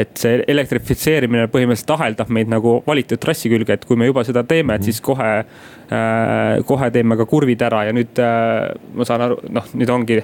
et 0.00 0.12
see 0.20 0.42
elektrifitseerimine 0.54 1.48
põhimõtteliselt 1.52 1.94
aheldab 1.96 2.32
meid 2.34 2.50
nagu 2.52 2.76
valitud 2.86 3.20
trassi 3.22 3.52
külge, 3.52 3.78
et 3.78 3.86
kui 3.88 3.98
me 4.00 4.10
juba 4.10 4.24
seda 4.26 4.44
teeme, 4.48 4.78
et 4.78 4.86
siis 4.86 5.00
kohe 5.04 5.30
äh,, 5.40 6.60
kohe 6.66 6.90
teeme 6.94 7.18
ka 7.20 7.28
kurvid 7.30 7.64
ära 7.66 7.86
ja 7.88 7.96
nüüd 7.96 8.20
äh, 8.22 8.74
ma 8.94 9.08
saan 9.08 9.28
aru, 9.28 9.40
noh, 9.54 9.72
nüüd 9.74 9.94
ongi 9.94 10.20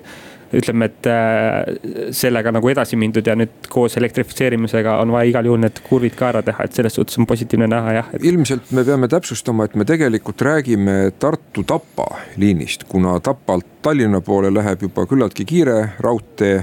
ütleme, 0.57 0.89
et 0.91 1.07
äh, 1.07 2.11
sellega 2.17 2.53
nagu 2.55 2.71
edasi 2.73 2.99
mindud 2.99 3.27
ja 3.27 3.37
nüüd 3.39 3.69
koos 3.71 3.95
elektrifitseerimisega 4.01 4.97
on 5.03 5.13
vaja 5.15 5.31
igal 5.31 5.47
juhul 5.47 5.63
need 5.63 5.79
kurvid 5.87 6.17
ka 6.19 6.31
ära 6.33 6.43
teha, 6.47 6.67
et 6.67 6.77
selles 6.77 6.97
suhtes 6.99 7.19
on 7.21 7.29
positiivne 7.31 7.69
näha 7.71 7.95
jah 7.99 8.11
et.... 8.15 8.25
ilmselt 8.27 8.73
me 8.75 8.85
peame 8.87 9.09
täpsustama, 9.11 9.69
et 9.69 9.77
me 9.79 9.87
tegelikult 9.89 10.43
räägime 10.43 10.97
Tartu-Tapa 11.23 12.09
liinist, 12.43 12.87
kuna 12.91 13.19
Tapalt 13.25 13.79
Tallinna 13.83 14.21
poole 14.25 14.51
läheb 14.55 14.83
juba 14.89 15.07
küllaltki 15.11 15.47
kiire 15.49 15.79
raudtee 16.03 16.59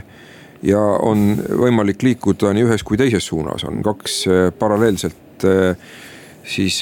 ja 0.68 0.84
on 1.08 1.30
võimalik 1.64 2.04
liikuda 2.04 2.52
nii 2.58 2.68
ühes 2.68 2.84
kui 2.84 3.00
teises 3.00 3.32
suunas, 3.32 3.64
on 3.68 3.80
kaks 3.86 4.20
äh, 4.28 4.46
paralleelselt 4.60 5.48
äh, 5.48 5.90
siis 6.48 6.80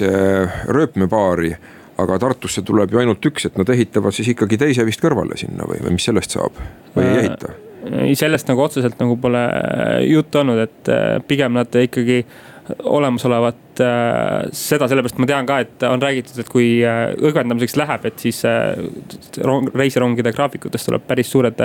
rööpmepaari 0.69 1.55
aga 2.01 2.17
Tartusse 2.19 2.63
tuleb 2.65 2.91
ju 2.91 3.01
ainult 3.01 3.29
üks, 3.29 3.47
et 3.49 3.59
nad 3.59 3.69
ehitavad 3.71 4.15
siis 4.15 4.33
ikkagi 4.33 4.59
teise 4.59 4.85
vist 4.87 5.03
kõrvale 5.03 5.37
sinna 5.39 5.67
või, 5.69 5.79
või 5.85 5.95
mis 5.97 6.07
sellest 6.09 6.35
saab 6.35 6.57
või 6.95 7.05
ei 7.05 7.21
ehita? 7.23 7.53
ei, 7.85 8.15
sellest 8.17 8.49
nagu 8.49 8.63
otseselt 8.65 8.99
nagu 9.01 9.17
pole 9.21 9.41
äh, 9.45 10.01
juttu 10.09 10.41
olnud, 10.41 10.59
et 10.65 10.91
äh, 10.91 11.05
pigem 11.27 11.55
nad 11.55 11.75
ikkagi 11.79 12.23
olemasolevat 12.89 13.81
äh, 13.85 14.47
seda, 14.55 14.87
sellepärast 14.89 15.19
ma 15.21 15.29
tean 15.29 15.45
ka, 15.49 15.59
et 15.61 15.85
on 15.85 16.01
räägitud, 16.01 16.39
et 16.41 16.49
kui 16.49 16.69
õgvendamiseks 16.81 17.77
läheb, 17.77 18.07
et 18.09 18.25
siis 18.25 18.41
rong, 19.45 19.69
reisirongide 19.77 20.33
graafikutes 20.33 20.87
tuleb 20.87 21.05
päris 21.05 21.29
suured 21.29 21.61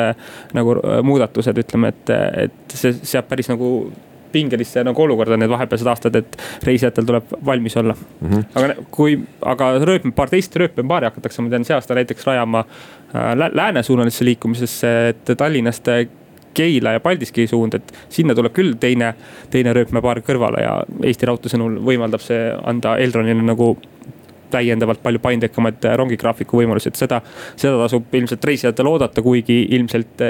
nagu 0.56 0.76
muudatused, 1.06 1.64
ütleme, 1.64 1.94
et, 1.94 2.14
et 2.46 2.76
see 2.76 2.92
seab 3.00 3.30
päris 3.32 3.48
nagu 3.48 3.72
pingelisse 4.32 4.84
nagu 4.86 5.02
olukorda 5.02 5.38
need 5.40 5.50
vahepealsed 5.50 5.90
aastad, 5.90 6.16
et 6.20 6.38
reisijatel 6.66 7.08
tuleb 7.08 7.34
valmis 7.46 7.76
olla 7.76 7.94
mm. 7.94 8.30
-hmm. 8.30 8.44
aga 8.54 8.86
kui, 8.90 9.18
aga 9.42 9.72
rööpmepaar, 9.78 10.30
teist 10.30 10.56
rööpmepaari 10.56 11.10
hakatakse, 11.10 11.42
ma 11.42 11.50
tean, 11.50 11.64
see 11.64 11.76
aasta 11.76 11.94
näiteks 11.94 12.26
rajama 12.26 12.64
äh, 12.64 13.50
läänesuunalisse 13.52 14.24
liikumisesse, 14.24 14.96
et 15.08 15.36
Tallinnast 15.36 15.88
Keila 16.54 16.92
ja 16.92 17.00
Paldiski 17.00 17.46
suund, 17.46 17.74
et 17.74 17.92
sinna 18.08 18.34
tuleb 18.34 18.52
küll 18.52 18.74
teine, 18.80 19.14
teine 19.50 19.72
rööpmepaar 19.76 20.20
kõrvale 20.26 20.64
ja 20.64 20.72
Eesti 21.06 21.28
Raudtee 21.28 21.52
sõnul 21.52 21.78
võimaldab 21.86 22.22
see 22.24 22.50
anda 22.66 22.96
Elronile 22.98 23.44
nagu 23.46 23.76
täiendavalt 24.50 25.02
palju 25.02 25.20
paindlikumad 25.22 25.84
rongigraafiku 25.96 26.58
võimalused, 26.58 26.96
seda, 26.98 27.20
seda 27.54 27.76
tasub 27.84 28.14
ilmselt 28.18 28.44
reisijatel 28.44 28.88
oodata, 28.90 29.22
kuigi 29.22 29.60
ilmselt 29.76 30.24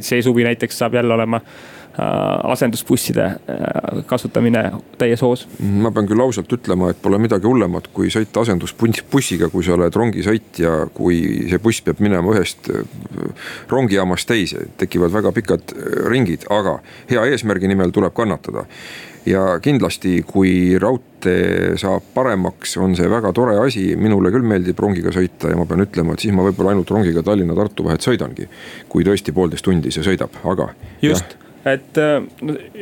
see 0.00 0.22
suvi 0.24 0.46
näiteks 0.48 0.80
saab 0.80 0.96
jälle 0.96 1.14
olema 1.14 1.42
Äh, 1.42 1.77
asendusbusside 1.98 3.24
äh, 3.24 4.04
kasutamine 4.06 4.62
täies 4.98 5.22
hoos. 5.22 5.46
ma 5.58 5.90
pean 5.94 6.06
küll 6.06 6.22
ausalt 6.22 6.52
ütlema, 6.54 6.92
et 6.92 7.00
pole 7.02 7.18
midagi 7.18 7.48
hullemat, 7.48 7.90
kui 7.94 8.12
sõita 8.14 8.44
asendusbussiga, 8.44 9.50
kui 9.50 9.66
sa 9.66 9.74
oled 9.74 9.94
rongisõitja, 9.94 10.76
kui 10.94 11.48
see 11.50 11.58
buss 11.62 11.82
peab 11.82 12.02
minema 12.04 12.34
ühest 12.36 12.70
äh, 12.70 12.86
rongijaamast 13.72 14.30
teise, 14.30 14.68
tekivad 14.78 15.14
väga 15.14 15.34
pikad 15.34 15.74
ringid, 16.10 16.46
aga 16.54 16.78
hea 17.10 17.26
eesmärgi 17.32 17.70
nimel 17.72 17.94
tuleb 17.94 18.14
kannatada 18.14 18.68
ja 19.28 19.42
kindlasti, 19.62 20.22
kui 20.26 20.78
raudtee 20.80 21.74
saab 21.80 22.06
paremaks, 22.14 22.76
on 22.80 22.94
see 22.96 23.10
väga 23.10 23.34
tore 23.36 23.58
asi, 23.64 23.90
minule 23.98 24.30
küll 24.32 24.46
meeldib 24.46 24.78
rongiga 24.80 25.12
sõita 25.14 25.50
ja 25.50 25.58
ma 25.58 25.66
pean 25.68 25.82
ütlema, 25.84 26.14
et 26.14 26.24
siis 26.24 26.36
ma 26.36 26.46
võib-olla 26.46 26.76
ainult 26.76 26.94
rongiga 26.94 27.26
Tallinna-Tartu 27.26 27.90
vahet 27.90 28.06
sõidangi. 28.06 28.48
kui 28.88 29.04
tõesti 29.04 29.34
poolteist 29.34 29.66
tundi 29.66 29.90
see 29.92 30.06
sõidab, 30.06 30.38
aga. 30.46 30.70
just 31.02 31.34
jah 31.34 31.47
et 31.76 31.98
äh, 32.00 32.22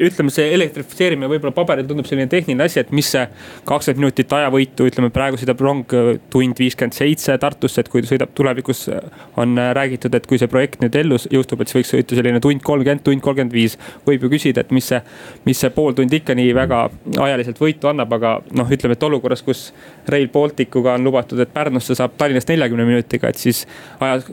ütleme, 0.07 0.33
see 0.33 0.49
elektrifitseerimine 0.55 1.28
võib-olla 1.31 1.55
paberil 1.57 1.87
tundub 1.88 2.07
selline 2.09 2.28
tehniline 2.31 2.66
asi, 2.66 2.81
et 2.83 2.93
mis 2.95 3.09
see 3.14 3.25
kakskümmend 3.69 4.05
minutit 4.05 4.33
ajavõitu, 4.37 4.87
ütleme 4.90 5.11
praegu 5.14 5.40
sõidab 5.40 5.62
rong 5.64 5.97
äh, 5.97 6.12
tund 6.33 6.61
viiskümmend 6.61 6.97
seitse 6.97 7.37
Tartusse, 7.43 7.83
et 7.83 7.90
kui 7.93 8.05
sõidab 8.07 8.33
tulevikus, 8.37 8.87
äh, 8.93 9.25
on 9.40 9.57
räägitud, 9.57 10.14
et 10.16 10.28
kui 10.28 10.40
see 10.40 10.50
projekt 10.52 10.83
nüüd 10.85 10.99
ellu 11.00 11.19
jõustub, 11.33 11.62
et 11.62 11.73
siis 11.73 11.81
võiks 11.81 11.95
sõita 11.95 12.19
selline 12.19 12.43
tund 12.45 12.64
kolmkümmend, 12.66 13.05
tund 13.07 13.25
kolmkümmend 13.25 13.55
viis. 13.57 13.78
võib 14.07 14.26
ju 14.26 14.33
küsida, 14.33 14.62
et 14.62 14.73
mis 14.75 14.87
see, 14.93 15.00
mis 15.47 15.59
see 15.61 15.73
pool 15.75 15.97
tundi 15.97 16.21
ikka 16.21 16.37
nii 16.38 16.55
väga 16.57 16.83
ajaliselt 17.26 17.61
võitu 17.61 17.90
annab, 17.90 18.12
aga 18.16 18.37
noh, 18.57 18.71
ütleme, 18.73 18.97
et 18.97 19.07
olukorras, 19.07 19.43
kus 19.47 19.71
Rail 20.09 20.28
Balticuga 20.33 20.95
on 20.97 21.07
lubatud, 21.07 21.40
et 21.43 21.52
Pärnusse 21.52 21.97
saab 21.99 22.16
Tallinnast 22.19 22.50
neljakümne 22.50 22.87
minutiga, 22.88 23.31
et 23.31 23.40
siis 23.40 23.64
ajas, 24.00 24.28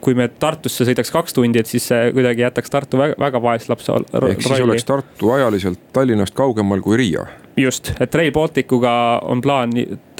kui 0.00 0.16
me 0.18 0.28
Tartusse 0.28 0.86
sõidaks 0.88 1.12
kaks 1.12 1.36
tundi, 1.36 1.60
et 1.60 1.70
siis 1.70 1.88
see 1.90 2.12
kuidagi 2.16 2.44
jätaks 2.44 2.72
Tartu 2.72 3.00
väga, 3.00 3.18
väga 3.20 3.42
vaeslapse 3.42 3.97
ehk 4.30 4.42
siis 4.42 4.60
oleks 4.60 4.84
Tartu 4.84 5.30
ajaliselt 5.30 5.80
Tallinnast 5.92 6.34
kaugemal 6.34 6.80
kui 6.80 6.96
Riia. 6.96 7.26
Just, 7.56 7.92
et 8.00 8.14
Rail 8.14 8.32
Balticuga 8.32 8.92
on 9.24 9.40
plaan 9.40 9.72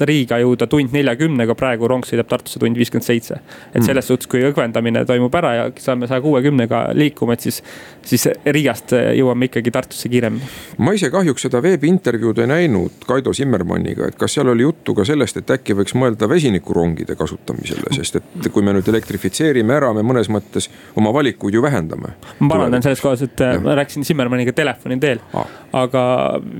Riiga 0.05 0.39
jõuda 0.41 0.67
tund 0.69 0.93
neljakümnega, 0.93 1.55
praegu 1.57 1.87
rong 1.89 2.05
sõidab 2.07 2.29
Tartusse 2.29 2.59
tund 2.61 2.77
viiskümmend 2.77 3.05
seitse. 3.05 3.39
et 3.73 3.83
selles 3.83 4.03
mm. 4.03 4.07
suhtes, 4.07 4.27
kui 4.29 4.43
õgvendamine 4.47 5.05
toimub 5.07 5.35
ära 5.35 5.53
ja 5.55 5.65
saame 5.79 6.07
saja 6.07 6.21
kuuekümnega 6.21 6.89
liikuma, 6.93 7.33
et 7.33 7.47
siis, 7.47 7.61
siis 8.05 8.27
Riigast 8.45 8.93
jõuame 9.17 9.49
ikkagi 9.49 9.71
Tartusse 9.71 10.09
kiiremini. 10.09 10.49
ma 10.77 10.93
ise 10.97 11.09
kahjuks 11.13 11.47
seda 11.47 11.61
veebiintervjuud 11.63 12.43
ei 12.43 12.51
näinud 12.53 13.07
Kaido 13.07 13.33
Simmermanniga, 13.33 14.09
et 14.09 14.19
kas 14.19 14.37
seal 14.37 14.51
oli 14.53 14.67
juttu 14.67 14.95
ka 14.95 15.05
sellest, 15.07 15.41
et 15.41 15.55
äkki 15.57 15.77
võiks 15.79 15.95
mõelda 15.97 16.29
vesinikurongide 16.29 17.17
kasutamisele, 17.19 17.93
sest 17.97 18.21
et 18.21 18.51
kui 18.53 18.65
me 18.65 18.75
nüüd 18.77 18.87
elektrifitseerime 18.93 19.75
ära, 19.75 19.93
me 19.93 20.05
mõnes 20.05 20.29
mõttes 20.31 20.69
oma 20.99 21.13
valikuid 21.15 21.57
ju 21.57 21.65
vähendame. 21.65 22.15
ma 22.39 22.53
parandan 22.53 22.85
selles 22.85 23.01
kohas, 23.01 23.25
et 23.25 23.39
ja. 23.39 23.57
ma 23.63 23.75
rääkisin 23.79 24.05
Simmermaniga 24.05 24.53
telefoni 24.53 24.99
teel 24.99 25.23
ah., 25.33 25.47
aga 25.79 26.03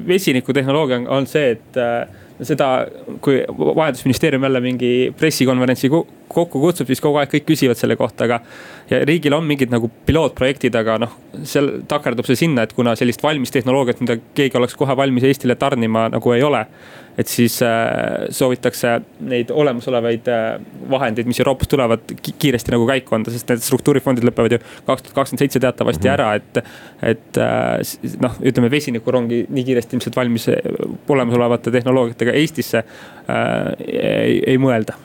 vesinikutehnoloogia 0.07 0.79
tehnoloogia 0.79 1.09
on 1.09 1.27
see, 1.27 1.51
et 1.51 1.77
äh, 1.77 2.07
seda, 2.45 2.87
kui 3.21 3.41
majandusministeerium 3.49 4.43
jälle 4.43 4.61
mingi 4.63 4.91
pressikonverentsi 5.17 5.89
kokku 5.89 6.61
kutsub, 6.61 6.87
siis 6.87 7.01
kogu 7.03 7.19
aeg 7.19 7.31
kõik 7.33 7.47
küsivad 7.51 7.79
selle 7.79 7.97
kohta, 7.99 8.27
aga. 8.27 8.39
ja 8.89 9.01
riigil 9.05 9.33
on 9.35 9.47
mingid 9.47 9.73
nagu 9.73 9.89
pilootprojektid, 10.05 10.75
aga 10.75 10.97
noh, 11.03 11.17
seal 11.43 11.71
takerdub 11.89 12.27
see 12.29 12.39
sinna, 12.45 12.63
et 12.63 12.73
kuna 12.77 12.95
sellist 12.99 13.23
valmis 13.23 13.51
tehnoloogiat, 13.55 14.01
mida 14.05 14.19
keegi 14.37 14.57
oleks 14.57 14.77
kohe 14.79 14.95
valmis 14.97 15.27
Eestile 15.29 15.57
tarnima, 15.59 16.07
nagu 16.13 16.35
ei 16.35 16.43
ole 16.43 16.65
et 17.19 17.27
siis 17.27 17.57
äh, 17.65 18.29
soovitakse 18.31 18.93
neid 19.27 19.51
olemasolevaid 19.51 20.29
äh, 20.31 20.45
vahendeid, 20.89 21.27
mis 21.27 21.41
Euroopast 21.43 21.71
tulevad, 21.73 22.13
kiiresti 22.29 22.71
nagu 22.71 22.87
käiku 22.87 23.17
anda, 23.17 23.33
sest 23.33 23.51
need 23.51 23.63
struktuurifondid 23.65 24.27
lõpevad 24.29 24.55
ju 24.55 24.61
kaks 24.87 25.03
tuhat 25.03 25.17
kakskümmend 25.17 25.43
seitse 25.43 25.59
teatavasti 25.63 26.07
-hmm. 26.07 26.13
ära, 26.13 26.33
et. 26.39 26.63
et 27.11 27.37
äh, 27.37 28.15
noh, 28.23 28.39
ütleme 28.51 28.71
vesinikurongi 28.71 29.45
nii 29.49 29.63
kiiresti 29.67 29.97
ilmselt 29.97 30.15
valmis 30.15 30.47
olemasolevate 31.09 31.71
tehnoloogiatega 31.71 32.31
Eestisse 32.39 32.83
ei, 33.87 34.41
ei 34.47 34.57
mõelda 34.57 34.95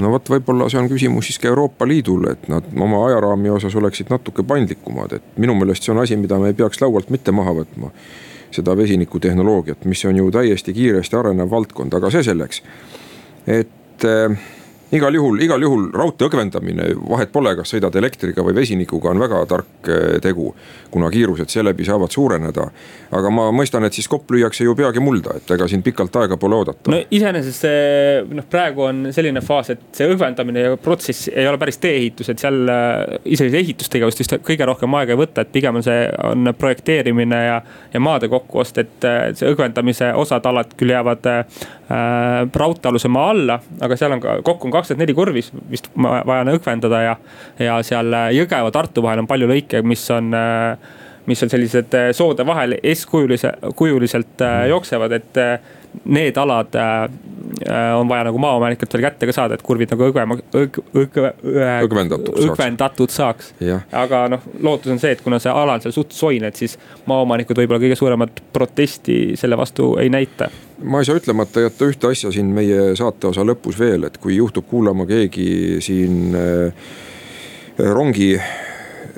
no 0.00 0.10
vot, 0.12 0.30
võib-olla 0.30 0.68
see 0.70 0.80
on 0.80 0.88
küsimus 0.90 1.30
siis 1.30 1.40
ka 1.40 1.48
Euroopa 1.48 1.88
Liidule, 1.88 2.36
et 2.36 2.48
nad 2.52 2.66
oma 2.76 3.02
ajaraami 3.08 3.50
osas 3.56 3.74
oleksid 3.78 4.10
natuke 4.12 4.44
paindlikumad, 4.46 5.16
et 5.18 5.38
minu 5.40 5.54
meelest 5.58 5.86
see 5.86 5.94
on 5.94 6.02
asi, 6.02 6.18
mida 6.20 6.38
me 6.42 6.52
ei 6.52 6.58
peaks 6.58 6.80
laualt 6.82 7.10
mitte 7.14 7.34
maha 7.36 7.54
võtma 7.62 7.92
seda 8.50 8.76
vesinikutehnoloogiat, 8.76 9.84
mis 9.84 10.04
on 10.04 10.16
ju 10.16 10.30
täiesti 10.30 10.74
kiiresti 10.76 11.16
arenev 11.16 11.50
valdkond, 11.50 11.94
aga 11.94 12.10
see 12.10 12.22
selleks. 12.26 12.62
et 13.46 14.04
äh, 14.04 14.38
igal 14.94 15.14
juhul, 15.14 15.40
igal 15.42 15.62
juhul 15.62 15.88
raudtee 15.94 16.28
õgvendamine, 16.28 16.90
vahet 17.10 17.32
pole, 17.34 17.52
kas 17.58 17.72
sõidad 17.74 17.94
elektriga 17.98 18.44
või 18.46 18.54
vesinikuga, 18.60 19.10
on 19.10 19.22
väga 19.22 19.40
tark 19.50 19.90
eh, 19.90 20.18
tegu. 20.22 20.54
kuna 20.90 21.10
kiirused 21.10 21.50
seeläbi 21.52 21.84
saavad 21.84 22.10
suureneda. 22.10 22.70
aga 23.10 23.30
ma 23.30 23.50
mõistan, 23.52 23.84
et 23.84 23.92
siis 23.92 24.08
kopp 24.08 24.30
lüüakse 24.30 24.64
ju 24.64 24.74
peagi 24.74 25.00
mulda, 25.00 25.36
et 25.36 25.50
ega 25.50 25.68
siin 25.68 25.82
pikalt 25.82 26.16
aega 26.16 26.36
pole 26.36 26.56
oodata. 26.56 26.90
no 26.90 27.00
iseenesest 27.10 27.66
see 27.66 28.22
noh, 28.30 28.46
praegu 28.50 28.86
on 28.86 29.08
selline 29.12 29.40
faas, 29.40 29.70
et 29.70 29.82
see 29.92 30.06
õgvendamine 30.06 30.62
ja 30.62 30.76
protsess 30.76 31.28
ei 31.34 31.48
ole 31.48 31.58
päris 31.58 31.78
tee-ehitus, 31.82 32.30
et 32.30 32.38
seal 32.38 32.62
eh, 32.68 33.18
isegi 33.24 33.58
ehitustegevust 33.58 34.22
just 34.22 34.38
kõige 34.46 34.70
rohkem 34.70 34.94
aega 34.94 35.16
ei 35.16 35.20
võta, 35.20 35.42
et 35.42 35.52
pigem 35.52 35.80
on 35.80 35.86
see, 35.86 36.06
on 36.30 36.52
projekteerimine 36.58 37.42
ja, 37.46 37.60
ja 37.92 38.00
maade 38.00 38.30
kokkuost, 38.30 38.78
et 38.78 39.10
eh, 39.10 39.20
see 39.34 39.50
õgvendamise 39.50 40.12
osad 40.14 40.46
alad 40.46 40.78
küll 40.78 40.94
jäävad 40.94 41.26
äh, 41.26 41.44
raudteealuse 42.54 43.08
maa 43.08 43.30
alla, 43.34 43.58
aga 43.82 43.98
seal 43.98 44.14
on 44.16 44.22
ka 44.22 44.38
kokku 44.46 44.70
on 44.70 44.75
kakskümmend 44.76 45.04
neli 45.04 45.16
kurvi 45.16 45.42
vist 45.70 45.90
vaja 45.96 46.42
on 46.44 46.52
õgvendada 46.54 47.02
ja, 47.04 47.16
ja 47.62 47.80
seal 47.86 48.12
äh, 48.14 48.30
Jõgeva, 48.36 48.72
Tartu 48.74 49.04
vahel 49.04 49.24
on 49.24 49.30
palju 49.30 49.48
lõike, 49.50 49.82
mis 49.86 50.04
on 50.14 50.30
äh, 50.36 50.94
mis 51.26 51.42
on 51.42 51.50
sellised 51.52 51.96
äh, 51.98 52.10
soode 52.16 52.46
vahel 52.46 52.76
S-kujulise, 52.92 53.54
kujuliselt 53.78 54.44
jooksevad, 54.70 55.16
et 55.16 55.42
need 56.04 56.36
alad 56.36 56.74
äh, 56.74 57.96
on 57.98 58.08
vaja 58.08 58.26
nagu 58.28 58.38
maaomanikelt 58.38 58.92
veel 58.94 59.04
kätte 59.06 59.28
ka 59.28 59.34
saada, 59.34 59.56
et 59.56 59.64
kurvid 59.64 59.90
nagu 59.92 60.06
õgvema, 60.10 60.36
õg, 60.60 60.78
õg, 60.96 61.18
õgvendatud, 61.86 62.36
õgvendatud 62.46 63.12
saaks, 63.12 63.52
saaks.. 63.58 63.88
aga 63.96 64.26
noh, 64.34 64.44
lootus 64.62 64.92
on 64.92 65.00
see, 65.02 65.14
et 65.16 65.24
kuna 65.24 65.40
see 65.42 65.52
ala 65.52 65.78
on 65.78 65.84
seal 65.84 65.94
suht 65.96 66.14
soine, 66.16 66.50
et 66.50 66.60
siis 66.60 66.76
maaomanikud 67.08 67.58
võib-olla 67.62 67.82
kõige 67.82 67.98
suuremat 67.98 68.42
protesti 68.52 69.18
selle 69.40 69.58
vastu 69.58 69.94
ei 70.02 70.12
näita. 70.12 70.50
Ma 70.84 71.00
ei 71.00 71.08
saa 71.08 71.16
ütlemata 71.16 71.64
jätta 71.64 71.88
ühte 71.88 72.12
asja 72.12 72.32
siin 72.34 72.52
meie 72.54 72.92
saateosa 72.98 73.46
lõpus 73.46 73.78
veel, 73.80 74.08
et 74.08 74.20
kui 74.20 74.36
juhtub 74.36 74.68
kuulama 74.68 75.08
keegi 75.08 75.80
siin 75.84 76.36
äh, 76.36 76.86
rongi 77.78 78.34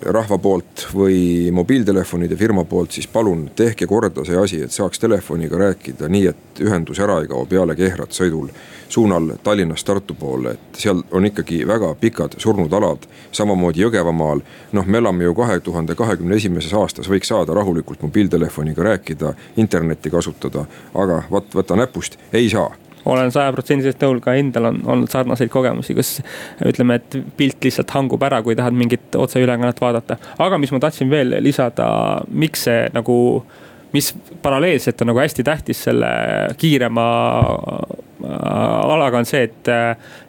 rahva 0.02 0.38
poolt 0.38 0.86
või 0.94 1.50
mobiiltelefonide 1.52 2.36
firma 2.36 2.64
poolt, 2.64 2.92
siis 2.94 3.06
palun 3.10 3.48
tehke 3.56 3.86
korda 3.86 4.24
see 4.24 4.38
asi, 4.38 4.62
et 4.62 4.72
saaks 4.74 4.98
telefoniga 5.02 5.58
rääkida 5.58 6.08
nii, 6.08 6.26
et 6.30 6.62
ühendus 6.62 7.00
ära 7.02 7.20
ei 7.22 7.30
kao 7.30 7.46
peale 7.50 7.76
Kehrat 7.78 8.14
sõidul 8.14 8.50
suunal 8.88 9.34
Tallinnast 9.42 9.86
Tartu 9.86 10.14
poole, 10.14 10.54
et 10.56 10.80
seal 10.80 11.02
on 11.10 11.26
ikkagi 11.28 11.60
väga 11.68 11.94
pikad 12.00 12.38
surnud 12.38 12.72
alad. 12.72 13.06
samamoodi 13.32 13.82
Jõgevamaal, 13.82 14.40
noh, 14.72 14.86
me 14.86 14.98
elame 14.98 15.24
ju 15.24 15.34
kahe 15.34 15.60
tuhande 15.60 15.94
kahekümne 15.94 16.36
esimeses 16.36 16.72
aastas, 16.74 17.08
võiks 17.08 17.28
saada 17.28 17.54
rahulikult 17.54 18.02
mobiiltelefoniga 18.02 18.82
rääkida, 18.82 19.34
internetti 19.56 20.10
kasutada, 20.10 20.64
aga 20.94 21.22
vot 21.30 21.54
võta 21.54 21.76
näpust, 21.76 22.16
ei 22.32 22.48
saa 22.48 22.70
olen 23.14 23.32
sajaprotsendiliselt 23.34 24.02
nõul, 24.04 24.20
ka 24.24 24.34
endal 24.38 24.70
on 24.70 24.82
olnud 24.94 25.12
sarnaseid 25.12 25.52
kogemusi, 25.52 25.96
kus 25.96 26.18
ütleme, 26.68 26.98
et 27.00 27.18
pilt 27.38 27.64
lihtsalt 27.64 27.94
hangub 27.96 28.22
ära, 28.28 28.42
kui 28.44 28.56
tahad 28.58 28.76
mingit 28.76 29.16
otseülekannet 29.16 29.80
vaadata. 29.80 30.18
aga 30.38 30.58
mis 30.58 30.74
ma 30.74 30.82
tahtsin 30.82 31.10
veel 31.10 31.38
lisada, 31.44 31.88
miks 32.28 32.68
see 32.68 32.84
nagu 32.94 33.18
mis 33.92 34.12
paralleelselt 34.42 35.00
on 35.00 35.12
nagu 35.12 35.22
hästi 35.22 35.44
tähtis 35.44 35.80
selle 35.88 36.08
kiirema 36.60 37.06
alaga 38.24 39.18
on 39.18 39.28
see, 39.28 39.44
et, 39.46 39.70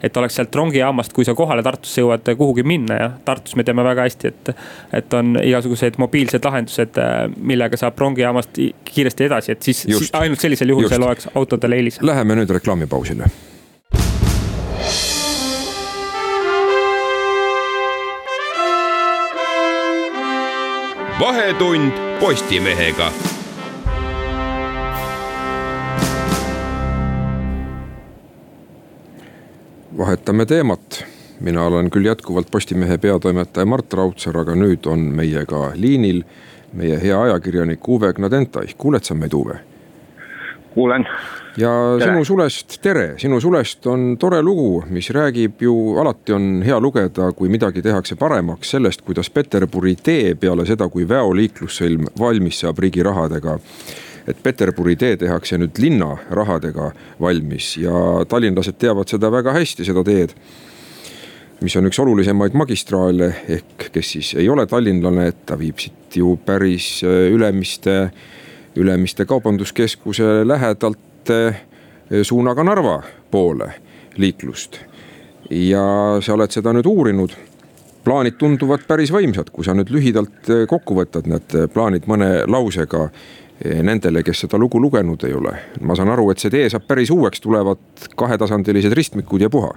et 0.04 0.18
oleks 0.18 0.36
sealt 0.40 0.56
rongijaamast, 0.56 1.14
kui 1.14 1.26
sa 1.28 1.36
kohale 1.38 1.64
Tartusse 1.66 2.04
jõuad, 2.04 2.34
kuhugi 2.38 2.64
minna 2.68 3.00
ja 3.00 3.12
Tartus 3.26 3.58
me 3.60 3.66
teame 3.68 3.86
väga 3.86 4.08
hästi, 4.08 4.34
et. 4.34 4.56
et 5.02 5.14
on 5.14 5.36
igasugused 5.42 5.98
mobiilsed 6.02 6.46
lahendused, 6.46 7.00
millega 7.38 7.78
saab 7.80 8.00
rongijaamast 8.00 8.60
kiiresti 8.86 9.30
edasi, 9.30 9.56
et 9.56 9.64
siis, 9.66 9.86
siis 9.90 10.12
ainult 10.14 10.42
sellisel 10.42 10.76
juhul 10.76 10.90
seal 10.90 11.06
oleks 11.08 11.30
autodele 11.34 11.80
eelis. 11.80 12.02
Läheme 12.06 12.38
nüüd 12.40 12.58
reklaamipausile 12.60 13.30
vahetund 21.20 21.92
Postimehega 22.20 23.12
vahetame 30.00 30.46
teemat. 30.46 31.06
mina 31.40 31.64
olen 31.64 31.90
küll 31.90 32.06
jätkuvalt 32.06 32.52
Postimehe 32.52 32.98
peatoimetaja 32.98 33.66
Mart 33.66 33.94
Raudsaar, 33.94 34.38
aga 34.38 34.56
nüüd 34.56 34.88
on 34.88 35.00
meiega 35.16 35.72
liinil 35.76 36.24
meie 36.74 37.00
hea 37.02 37.22
ajakirjanik 37.22 37.88
Uwe 37.88 38.14
Gnadentai. 38.14 38.68
kuuled 38.78 39.04
sa 39.04 39.16
meid, 39.16 39.34
Uwe? 39.34 39.60
kuulen. 40.74 41.08
ja 41.58 41.70
tere. 42.00 42.12
sinu 42.12 42.26
sulest, 42.26 42.82
tere, 42.82 43.14
sinu 43.18 43.40
sulest 43.42 43.88
on 43.88 44.18
tore 44.20 44.42
lugu, 44.42 44.84
mis 44.90 45.10
räägib 45.10 45.62
ju, 45.62 45.76
alati 46.00 46.34
on 46.34 46.62
hea 46.66 46.80
lugeda, 46.80 47.32
kui 47.32 47.50
midagi 47.50 47.82
tehakse 47.82 48.16
paremaks 48.16 48.72
sellest, 48.76 49.02
kuidas 49.02 49.30
Peterburi 49.30 49.96
tee 50.04 50.36
peale 50.36 50.66
seda, 50.66 50.88
kui 50.90 51.08
väoliiklussõlm 51.08 52.14
valmis 52.20 52.60
saab 52.64 52.80
riigi 52.80 53.04
rahadega 53.04 53.58
et 54.30 54.42
Peterburi 54.44 54.96
tee 54.96 55.18
tehakse 55.18 55.58
nüüd 55.58 55.78
linna 55.82 56.16
rahadega 56.30 56.92
valmis 57.22 57.76
ja 57.82 58.26
tallinlased 58.30 58.78
teavad 58.80 59.10
seda 59.10 59.32
väga 59.34 59.54
hästi, 59.58 59.88
seda 59.88 60.04
teed 60.06 60.36
mis 61.62 61.76
on 61.76 61.88
üks 61.90 62.00
olulisemaid 62.00 62.56
magistraale, 62.58 63.30
ehk 63.52 63.90
kes 63.94 64.14
siis 64.16 64.34
ei 64.40 64.48
ole 64.50 64.66
tallinlane, 64.70 65.30
ta 65.46 65.58
viib 65.60 65.80
siit 65.82 66.16
ju 66.20 66.38
päris 66.46 67.02
äh, 67.04 67.28
Ülemiste, 67.34 68.12
Ülemiste 68.80 69.26
kaubanduskeskuse 69.26 70.48
lähedalt 70.48 71.32
äh, 71.34 71.62
suunaga 72.24 72.64
Narva 72.64 73.02
poole 73.32 73.74
liiklust. 74.18 74.80
ja 75.50 75.84
sa 76.22 76.34
oled 76.34 76.52
seda 76.54 76.74
nüüd 76.74 76.86
uurinud. 76.86 77.32
plaanid 78.04 78.38
tunduvad 78.40 78.86
päris 78.88 79.12
võimsad, 79.12 79.50
kui 79.52 79.66
sa 79.66 79.74
nüüd 79.76 79.92
lühidalt 79.92 80.50
äh, 80.50 80.66
kokku 80.68 80.96
võtad 80.96 81.28
need 81.28 81.56
plaanid 81.74 82.08
mõne 82.08 82.46
lausega 82.48 83.10
nendele, 83.66 84.24
kes 84.24 84.46
seda 84.46 84.58
lugu 84.60 84.80
lugenud 84.80 85.24
ei 85.28 85.34
ole. 85.36 85.56
ma 85.82 85.96
saan 85.96 86.12
aru, 86.14 86.30
et 86.32 86.40
see 86.40 86.52
tee 86.54 86.70
saab 86.72 86.86
päris 86.88 87.12
uueks, 87.12 87.42
tulevad 87.44 87.82
kahetasandilised 88.16 88.94
ristmikud 88.96 89.42
ja 89.42 89.50
puha. 89.50 89.74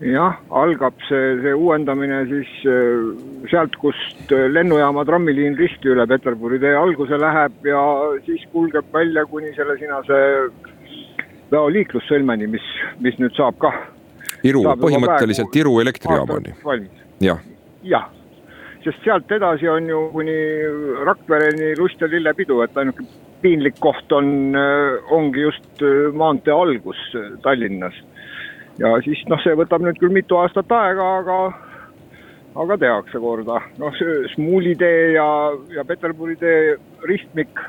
jah, 0.00 0.38
algab 0.50 0.96
see, 1.08 1.34
see 1.42 1.52
uuendamine 1.54 2.22
siis 2.30 2.54
eh, 2.68 3.04
sealt, 3.50 3.76
kust 3.80 4.32
lennujaama 4.52 5.04
trammiliin 5.08 5.56
risti 5.58 5.92
üle 5.92 6.06
Peterburi 6.08 6.60
tee 6.62 6.74
alguse 6.76 7.20
läheb 7.20 7.68
ja 7.68 7.82
siis 8.26 8.44
kulgeb 8.52 8.88
välja 8.92 9.26
kuni 9.26 9.52
selle 9.56 9.78
sinase 9.80 10.22
veoliiklussõlmeni, 11.52 12.48
mis, 12.50 12.72
mis 13.00 13.20
nüüd 13.22 13.36
saab 13.36 13.60
kah. 13.62 13.76
Iru, 14.44 14.64
põhimõtteliselt 14.80 15.54
Iru 15.56 15.78
elektrijaamani. 15.80 16.56
jah, 17.22 17.40
jah 17.84 18.10
sest 18.86 19.04
sealt 19.04 19.32
edasi 19.34 19.68
on 19.70 19.88
ju 19.90 20.02
kuni 20.14 20.36
Rakvereni 21.06 21.74
lust 21.78 22.02
ja 22.02 22.08
lillepidu, 22.10 22.60
et 22.62 22.76
ainuke 22.78 23.06
piinlik 23.42 23.78
koht 23.82 24.12
on, 24.14 24.28
äh, 24.56 25.12
ongi 25.14 25.46
just 25.46 25.82
äh, 25.82 26.12
maantee 26.14 26.54
algus 26.54 27.00
äh, 27.14 27.32
Tallinnas. 27.42 27.96
ja 28.78 28.92
siis 29.04 29.22
noh, 29.30 29.40
see 29.40 29.56
võtab 29.56 29.84
nüüd 29.84 29.98
küll 30.00 30.12
mitu 30.12 30.36
aastat 30.40 30.72
aega, 30.72 31.06
aga, 31.22 31.38
aga 32.62 32.78
tehakse 32.82 33.20
korda. 33.22 33.60
noh, 33.80 33.98
see 33.98 34.22
Smuuli 34.34 34.76
tee 34.78 35.16
ja, 35.16 35.26
ja 35.74 35.84
Peterburi 35.88 36.36
tee 36.40 36.76
ristmik, 37.08 37.60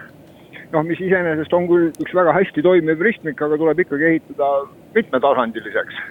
noh, 0.73 0.85
mis 0.87 1.01
iseenesest 1.01 1.53
on 1.57 1.69
küll 1.71 1.89
üks 1.95 2.15
väga 2.15 2.35
hästi 2.39 2.65
toimiv 2.65 3.03
ristmik, 3.09 3.41
aga 3.41 3.59
tuleb 3.59 3.85
ikkagi 3.85 4.11
ehitada 4.13 4.53
mitmetasandiliseks 4.95 6.01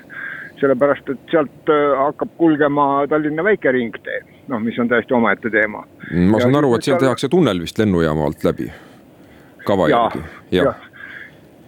sellepärast 0.60 1.12
et 1.12 1.34
sealt 1.34 1.74
hakkab 1.98 2.32
kulgema 2.38 2.86
Tallinna 3.10 3.44
väikeringtee 3.44 4.22
noh, 4.48 4.62
mis 4.62 4.78
on 4.78 4.88
täiesti 4.88 5.14
omaette 5.14 5.50
teema. 5.50 5.84
ma 6.30 6.40
saan 6.40 6.54
ja 6.54 6.58
aru, 6.62 6.74
et 6.76 6.86
seal 6.86 7.00
tehakse 7.00 7.28
tunnel 7.32 7.60
vist 7.62 7.78
lennujaama 7.78 8.26
alt 8.28 8.44
läbi, 8.46 8.68
kava 9.66 9.88
järgi, 9.90 10.22
jah. 10.54 10.82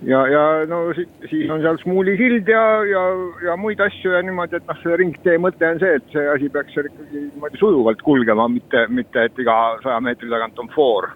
ja, 0.07 0.25
ja 0.33 0.43
no 0.71 0.83
siis 0.95 1.51
on 1.51 1.63
seal 1.65 1.81
Smuuli 1.83 2.17
sild 2.21 2.51
ja, 2.51 2.65
ja, 2.89 3.05
ja 3.49 3.57
muid 3.61 3.81
asju 3.83 4.15
ja 4.15 4.23
niimoodi, 4.23 4.61
et 4.61 4.69
noh, 4.71 4.83
see 4.83 4.99
ringtee 5.03 5.39
mõte 5.43 5.73
on 5.73 5.81
see, 5.83 5.95
et 6.01 6.13
see 6.15 6.27
asi 6.35 6.51
peaks 6.55 6.77
seal 6.77 6.91
ikkagi 6.91 7.25
niimoodi 7.29 7.63
sujuvalt 7.63 8.05
kulgema, 8.07 8.49
mitte, 8.53 8.87
mitte 8.89 9.29
et 9.31 9.43
iga 9.43 9.59
saja 9.85 10.01
meetri 10.05 10.31
tagant 10.31 10.63
on 10.63 10.71
foor 10.75 11.11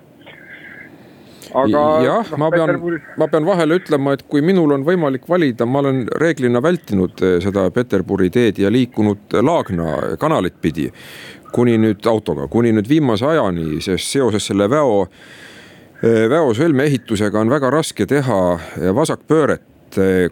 aga. 1.54 1.82
jah 2.04 2.30
no,, 2.30 2.38
ma 2.38 2.50
pean 2.50 2.66
Peterburi..., 2.66 3.00
ma 3.18 3.28
pean 3.28 3.46
vahele 3.46 3.78
ütlema, 3.80 4.16
et 4.16 4.24
kui 4.30 4.42
minul 4.44 4.74
on 4.76 4.86
võimalik 4.86 5.28
valida, 5.28 5.66
ma 5.68 5.82
olen 5.82 6.04
reeglina 6.20 6.62
vältinud 6.64 7.22
eh, 7.24 7.36
seda 7.44 7.68
Peterburi 7.74 8.30
teed 8.32 8.60
ja 8.62 8.72
liikunud 8.72 9.38
Laagna 9.42 10.16
kanalit 10.20 10.60
pidi. 10.60 10.90
kuni 11.52 11.74
nüüd 11.76 12.06
autoga, 12.08 12.46
kuni 12.48 12.70
nüüd 12.72 12.86
viimase 12.88 13.26
ajani, 13.28 13.76
sest 13.84 14.08
seoses 14.08 14.46
selle 14.48 14.70
väo, 14.72 15.02
eh, 16.00 16.24
väosõlme 16.32 16.86
ehitusega 16.88 17.40
on 17.40 17.52
väga 17.52 17.70
raske 17.70 18.06
teha 18.08 18.42
eh, 18.80 18.88
vasakpööret, 18.94 19.68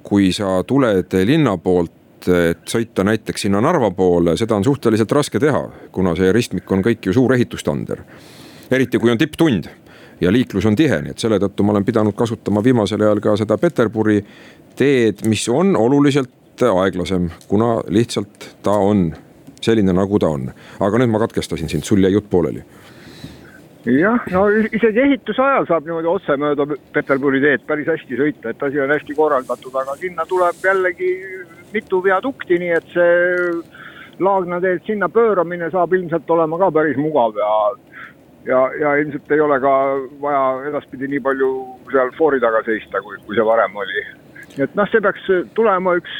kui 0.00 0.30
sa 0.32 0.62
tuled 0.64 1.12
linna 1.28 1.58
poolt 1.60 1.92
et 2.20 2.68
sõita 2.68 3.04
näiteks 3.04 3.46
sinna 3.46 3.60
Narva 3.64 3.90
poole, 3.96 4.34
seda 4.36 4.56
on 4.56 4.64
suhteliselt 4.64 5.12
raske 5.12 5.40
teha, 5.40 5.62
kuna 5.92 6.12
see 6.16 6.32
ristmik 6.32 6.68
on 6.72 6.82
kõik 6.84 7.06
ju 7.08 7.12
suur 7.16 7.32
ehitustander. 7.32 8.02
eriti 8.70 8.98
kui 8.98 9.10
on 9.10 9.18
tipptund 9.18 9.68
ja 10.20 10.32
liiklus 10.32 10.66
on 10.66 10.76
tihe, 10.76 11.00
nii 11.02 11.14
et 11.14 11.22
selle 11.22 11.40
tõttu 11.42 11.64
ma 11.64 11.74
olen 11.74 11.86
pidanud 11.86 12.16
kasutama 12.16 12.62
viimasel 12.64 13.02
ajal 13.06 13.22
ka 13.24 13.36
seda 13.40 13.58
Peterburi 13.58 14.20
teed, 14.76 15.24
mis 15.28 15.48
on 15.48 15.76
oluliselt 15.76 16.64
aeglasem, 16.66 17.30
kuna 17.48 17.78
lihtsalt 17.88 18.50
ta 18.62 18.76
on 18.84 19.10
selline, 19.60 19.92
nagu 19.96 20.18
ta 20.20 20.28
on. 20.28 20.50
aga 20.80 21.00
nüüd 21.00 21.12
ma 21.12 21.20
katkestasin 21.22 21.68
sind, 21.68 21.84
sul 21.88 22.04
jäi 22.04 22.12
jutt 22.12 22.30
pooleli 22.30 22.64
jah, 23.88 24.20
no 24.32 24.44
isegi 24.52 25.00
ehituse 25.00 25.42
ajal 25.42 25.66
saab 25.68 25.86
niimoodi 25.88 26.08
otse 26.10 26.36
mööda 26.40 26.66
Peterburi 26.92 27.40
teed 27.40 27.64
päris 27.68 27.88
hästi 27.88 28.18
sõita, 28.18 28.52
et 28.52 28.62
asi 28.62 28.80
on 28.80 28.92
hästi 28.92 29.16
korraldatud, 29.16 29.76
aga 29.82 29.96
sinna 30.00 30.26
tuleb 30.28 30.64
jällegi 30.64 31.12
mitu 31.72 32.02
viadukti, 32.04 32.58
nii 32.60 32.74
et 32.76 32.90
see 32.94 33.78
Laagna 34.20 34.58
teelt 34.60 34.84
sinna 34.84 35.08
pööramine 35.08 35.70
saab 35.72 35.94
ilmselt 35.96 36.28
olema 36.28 36.58
ka 36.60 36.66
päris 36.76 36.98
mugav 37.00 37.38
ja 37.40 37.52
ja, 38.48 38.60
ja 38.80 38.94
ilmselt 39.02 39.30
ei 39.30 39.40
ole 39.40 39.60
ka 39.60 39.74
vaja 40.22 40.42
edaspidi 40.70 41.08
nii 41.10 41.20
palju 41.24 41.50
seal 41.92 42.12
foori 42.18 42.40
taga 42.40 42.62
seista, 42.66 43.02
kui, 43.04 43.18
kui 43.26 43.38
see 43.38 43.46
varem 43.46 43.76
oli. 43.76 44.04
nii 44.56 44.66
et 44.66 44.74
noh, 44.78 44.88
see 44.90 45.04
peaks 45.04 45.28
tulema 45.58 45.94
üks 46.00 46.16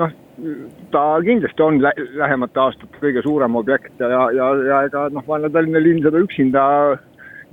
noh, 0.00 0.12
ta 0.90 1.04
kindlasti 1.24 1.62
on 1.62 1.80
lä 1.82 1.92
lähemate 2.18 2.60
aastate 2.60 3.00
kõige 3.02 3.22
suurem 3.22 3.56
objekt 3.60 4.00
ja, 4.02 4.28
ja, 4.34 4.50
ja, 4.68 4.82
ega 4.88 5.08
noh, 5.14 5.26
Vana-Tallinna 5.28 5.82
linn 5.82 6.02
seda 6.04 6.22
üksinda 6.22 6.66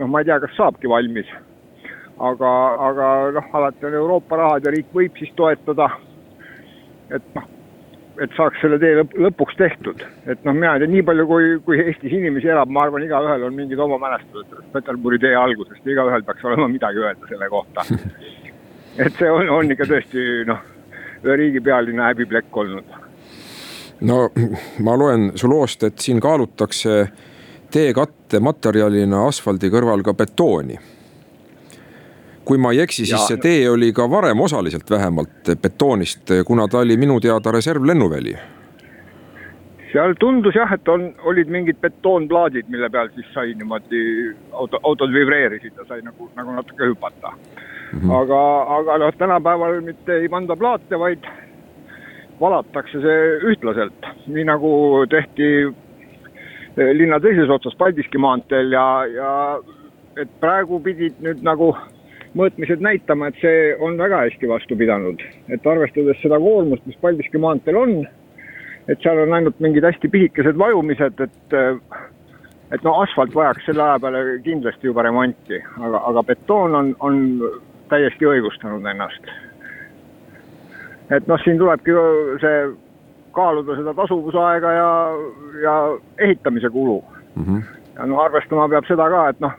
noh, 0.01 0.07
ma 0.09 0.21
ei 0.21 0.29
tea, 0.29 0.39
kas 0.41 0.57
saabki 0.57 0.89
valmis. 0.89 1.29
aga, 2.21 2.49
aga 2.89 3.07
noh, 3.37 3.47
alati 3.57 3.85
on 3.89 3.97
Euroopa 3.97 4.37
rahad 4.37 4.65
ja 4.65 4.73
riik 4.73 4.89
võib 4.93 5.17
siis 5.17 5.31
toetada. 5.37 5.89
et 7.09 7.35
noh, 7.35 7.47
et 8.21 8.33
saaks 8.37 8.61
selle 8.61 8.77
tee 8.81 8.93
lõp 8.99 9.13
lõpuks 9.25 9.57
tehtud, 9.59 10.03
et 10.29 10.43
noh, 10.47 10.55
mina 10.55 10.75
ei 10.75 10.83
tea, 10.83 10.91
nii 10.93 11.05
palju 11.07 11.27
kui, 11.29 11.51
kui 11.65 11.79
Eestis 11.81 12.13
inimesi 12.17 12.51
elab, 12.53 12.69
ma 12.69 12.85
arvan, 12.85 13.05
igaühel 13.05 13.47
on 13.47 13.57
mingid 13.57 13.81
oma 13.81 13.97
mälestused 14.01 14.49
sellest 14.49 14.73
Peterburi 14.75 15.19
tee 15.21 15.35
algusest, 15.37 15.85
igaühel 15.87 16.25
peaks 16.27 16.45
olema 16.49 16.69
midagi 16.71 17.01
öelda 17.01 17.29
selle 17.29 17.49
kohta. 17.49 17.85
et 19.05 19.17
see 19.17 19.31
on, 19.31 19.49
on 19.49 19.73
ikka 19.73 19.89
tõesti 19.89 20.27
noh, 20.49 20.61
ühe 21.23 21.39
riigi 21.45 21.63
pealinna 21.65 22.11
häbiplekk 22.11 22.61
olnud 22.63 22.99
no 24.01 24.21
ma 24.81 24.95
loen 24.97 25.31
su 25.37 25.49
loost, 25.49 25.83
et 25.85 25.99
siin 26.01 26.21
kaalutakse 26.21 27.03
teekatte 27.71 28.41
materjalina 28.43 29.25
asfaldi 29.27 29.69
kõrval 29.71 30.03
ka 30.05 30.15
betooni. 30.17 30.77
Kui 32.45 32.57
ma 32.57 32.71
ei 32.71 32.81
eksi, 32.83 33.05
siis 33.05 33.19
ja. 33.19 33.27
see 33.27 33.41
tee 33.41 33.69
oli 33.69 33.91
ka 33.93 34.07
varem 34.09 34.39
osaliselt 34.41 34.89
vähemalt 34.89 35.53
betoonist, 35.61 36.33
kuna 36.45 36.67
ta 36.67 36.81
oli 36.85 36.97
minu 36.97 37.19
teada 37.19 37.51
reservlennuväli. 37.51 38.35
seal 39.91 40.13
tundus 40.19 40.55
jah, 40.55 40.71
et 40.73 40.87
on, 40.87 41.09
olid 41.27 41.49
mingid 41.51 41.77
betoonplaadid, 41.81 42.69
mille 42.71 42.89
peal 42.89 43.09
siis 43.15 43.27
sai 43.33 43.53
niimoodi 43.59 44.03
auto, 44.51 44.79
autod 44.83 45.11
vibreerisid 45.13 45.75
ja 45.77 45.85
sai 45.89 46.01
nagu, 46.01 46.29
nagu 46.35 46.55
natuke 46.55 46.87
hüpata 46.87 47.33
mm. 47.35 47.99
-hmm. 47.99 48.11
aga, 48.21 48.41
aga 48.77 48.97
noh, 48.97 49.13
tänapäeval 49.17 49.81
mitte 49.81 50.15
ei 50.15 50.29
panda 50.29 50.55
plaate, 50.55 50.99
vaid 50.99 51.27
valatakse 52.39 53.01
see 53.01 53.19
ühtlaselt, 53.51 54.07
nii 54.27 54.45
nagu 54.47 54.71
tehti 55.09 55.49
eh, 56.77 56.91
linna 56.93 57.19
teises 57.19 57.49
otsas 57.49 57.75
Paldiski 57.77 58.17
maanteel 58.17 58.71
ja, 58.71 59.05
ja 59.05 59.31
et 60.17 60.31
praegu 60.39 60.79
pidid 60.79 61.19
nüüd 61.23 61.43
nagu 61.45 61.73
mõõtmised 62.37 62.83
näitama, 62.83 63.27
et 63.27 63.41
see 63.41 63.75
on 63.79 63.97
väga 63.99 64.23
hästi 64.25 64.49
vastu 64.49 64.77
pidanud. 64.77 65.21
et 65.49 65.67
arvestades 65.67 66.21
seda 66.21 66.39
koormust, 66.39 66.85
mis 66.85 66.97
Paldiski 67.01 67.37
maanteel 67.37 67.77
on, 67.77 68.07
et 68.87 69.01
seal 69.03 69.19
on 69.25 69.33
ainult 69.33 69.59
mingid 69.59 69.83
hästi 69.83 70.09
pisikesed 70.09 70.57
vajumised, 70.57 71.19
et 71.19 71.59
et 72.71 72.83
no 72.87 72.93
asfalt 73.01 73.35
vajaks 73.35 73.65
selle 73.65 73.83
aja 73.83 73.99
peale 73.99 74.39
kindlasti 74.43 74.87
juba 74.87 75.03
remonti, 75.03 75.59
aga, 75.79 76.03
aga 76.07 76.23
betoon 76.23 76.75
on, 76.75 76.95
on 76.99 77.17
täiesti 77.91 78.25
õigustanud 78.25 78.85
ennast 78.87 79.27
et 81.15 81.27
noh, 81.27 81.39
siin 81.43 81.59
tulebki 81.59 81.95
see 82.43 82.61
kaaluda 83.35 83.75
seda 83.79 83.93
tasuvusaega 83.97 84.71
ja, 84.75 84.91
ja 85.63 85.75
ehitamise 86.19 86.69
kulu 86.69 87.03
mm. 87.35 87.43
-hmm. 87.43 87.61
ja 87.97 88.07
noh, 88.07 88.23
arvestama 88.23 88.69
peab 88.69 88.87
seda 88.87 89.09
ka, 89.09 89.27
et 89.29 89.39
noh, 89.39 89.57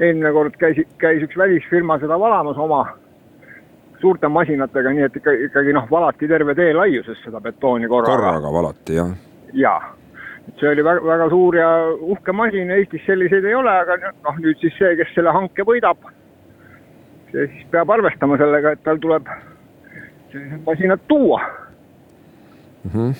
eelmine 0.00 0.32
kord 0.32 0.56
käis, 0.60 0.80
käis 1.00 1.22
üks 1.24 1.36
välisfirma 1.38 1.98
seda 2.02 2.18
valamas 2.20 2.58
oma 2.60 2.84
suurte 4.00 4.28
masinatega, 4.28 4.92
nii 4.92 5.06
et 5.08 5.20
ikka, 5.20 5.32
ikkagi 5.48 5.72
noh, 5.76 5.86
valati 5.90 6.28
terve 6.28 6.54
tee 6.54 6.72
laiuses 6.76 7.20
seda 7.24 7.40
betooni 7.40 7.88
korraga. 7.88 8.16
korraga 8.16 8.52
valati, 8.52 8.98
jah? 8.98 9.14
jaa, 9.56 9.92
et 10.48 10.60
see 10.60 10.70
oli 10.70 10.84
väga, 10.84 11.04
väga 11.06 11.28
suur 11.32 11.56
ja 11.56 11.70
uhke 11.94 12.34
masin, 12.36 12.70
Eestis 12.76 13.06
selliseid 13.06 13.44
ei 13.48 13.56
ole, 13.56 13.72
aga 13.72 14.12
noh, 14.12 14.40
nüüd 14.42 14.60
siis 14.60 14.76
see, 14.78 14.92
kes 15.00 15.14
selle 15.16 15.32
hanke 15.34 15.64
võidab, 15.68 16.10
see 17.32 17.48
siis 17.54 17.68
peab 17.72 17.92
arvestama 17.96 18.38
sellega, 18.40 18.76
et 18.76 18.84
tal 18.84 19.00
tuleb 19.02 19.30
sellised 20.32 20.66
masinad 20.66 21.00
tuua 21.08 21.40
mm. 22.84 22.90
-hmm. 22.90 23.14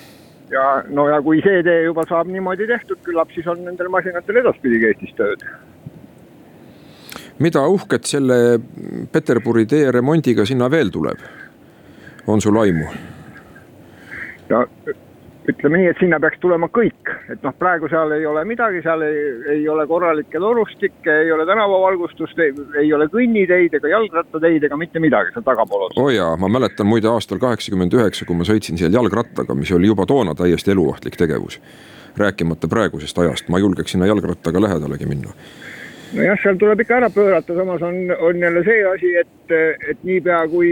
ja 0.51 0.83
no 0.89 1.07
ja 1.09 1.21
kui 1.21 1.41
see 1.41 1.63
tee 1.63 1.83
juba 1.83 2.05
saab 2.09 2.27
niimoodi 2.27 2.67
tehtud, 2.67 3.01
küllap 3.03 3.33
siis 3.33 3.47
on 3.47 3.65
nendel 3.65 3.89
masinatel 3.89 4.43
edaspidigi 4.43 4.91
Eestis 4.91 5.15
tööd. 5.17 5.49
Mida 7.39 7.65
uhket 7.67 8.05
selle 8.05 8.59
Peterburi 9.11 9.65
tee 9.65 9.91
remondiga 9.91 10.45
sinna 10.45 10.71
veel 10.71 10.89
tuleb? 10.93 11.21
on 12.27 12.41
sul 12.41 12.57
aimu? 12.59 12.87
no 14.49 14.65
ütleme 15.47 15.79
nii, 15.79 15.91
et 15.91 15.99
sinna 16.01 16.19
peaks 16.19 16.39
tulema 16.43 16.67
kõik, 16.73 17.11
et 17.31 17.43
noh, 17.45 17.53
praegu 17.55 17.87
seal 17.91 18.11
ei 18.17 18.25
ole 18.27 18.43
midagi, 18.47 18.81
seal 18.83 19.03
ei, 19.05 19.21
ei 19.53 19.61
ole 19.71 19.85
korralikke 19.87 20.41
torustikke, 20.43 21.13
ei 21.23 21.31
ole 21.31 21.45
tänavavalgustust, 21.47 22.41
ei 22.81 22.91
ole 22.93 23.07
kõnniteid 23.13 23.77
ega 23.79 23.93
jalgrattateid 23.93 24.67
ega 24.67 24.79
mitte 24.79 24.99
midagi 25.03 25.31
seal 25.35 25.45
tagapool 25.47 25.87
otsas. 25.87 26.01
oo 26.03 26.09
jaa, 26.11 26.33
ma 26.41 26.51
mäletan 26.51 26.89
muide 26.89 27.07
aastal 27.11 27.39
kaheksakümmend 27.43 27.95
üheksa, 27.95 28.27
kui 28.27 28.35
ma 28.35 28.47
sõitsin 28.47 28.79
seal 28.81 28.99
jalgrattaga, 28.99 29.55
mis 29.55 29.71
oli 29.71 29.87
juba 29.87 30.05
toona 30.09 30.35
täiesti 30.35 30.75
eluohtlik 30.75 31.15
tegevus. 31.15 31.61
rääkimata 32.17 32.67
praegusest 32.67 33.19
ajast, 33.19 33.49
ma 33.49 33.59
julgeks 33.61 33.91
sinna 33.93 34.07
jalgrattaga 34.09 34.61
lähedalegi 34.61 35.05
minna 35.05 35.31
nojah, 36.13 36.39
seal 36.43 36.57
tuleb 36.61 36.79
ikka 36.83 37.01
ära 37.01 37.09
pöörata, 37.09 37.55
samas 37.55 37.81
on, 37.81 37.99
on 38.21 38.39
jälle 38.39 38.63
see 38.63 38.85
asi, 38.93 39.15
et, 39.23 39.57
et 39.91 40.03
niipea 40.07 40.45
kui 40.51 40.69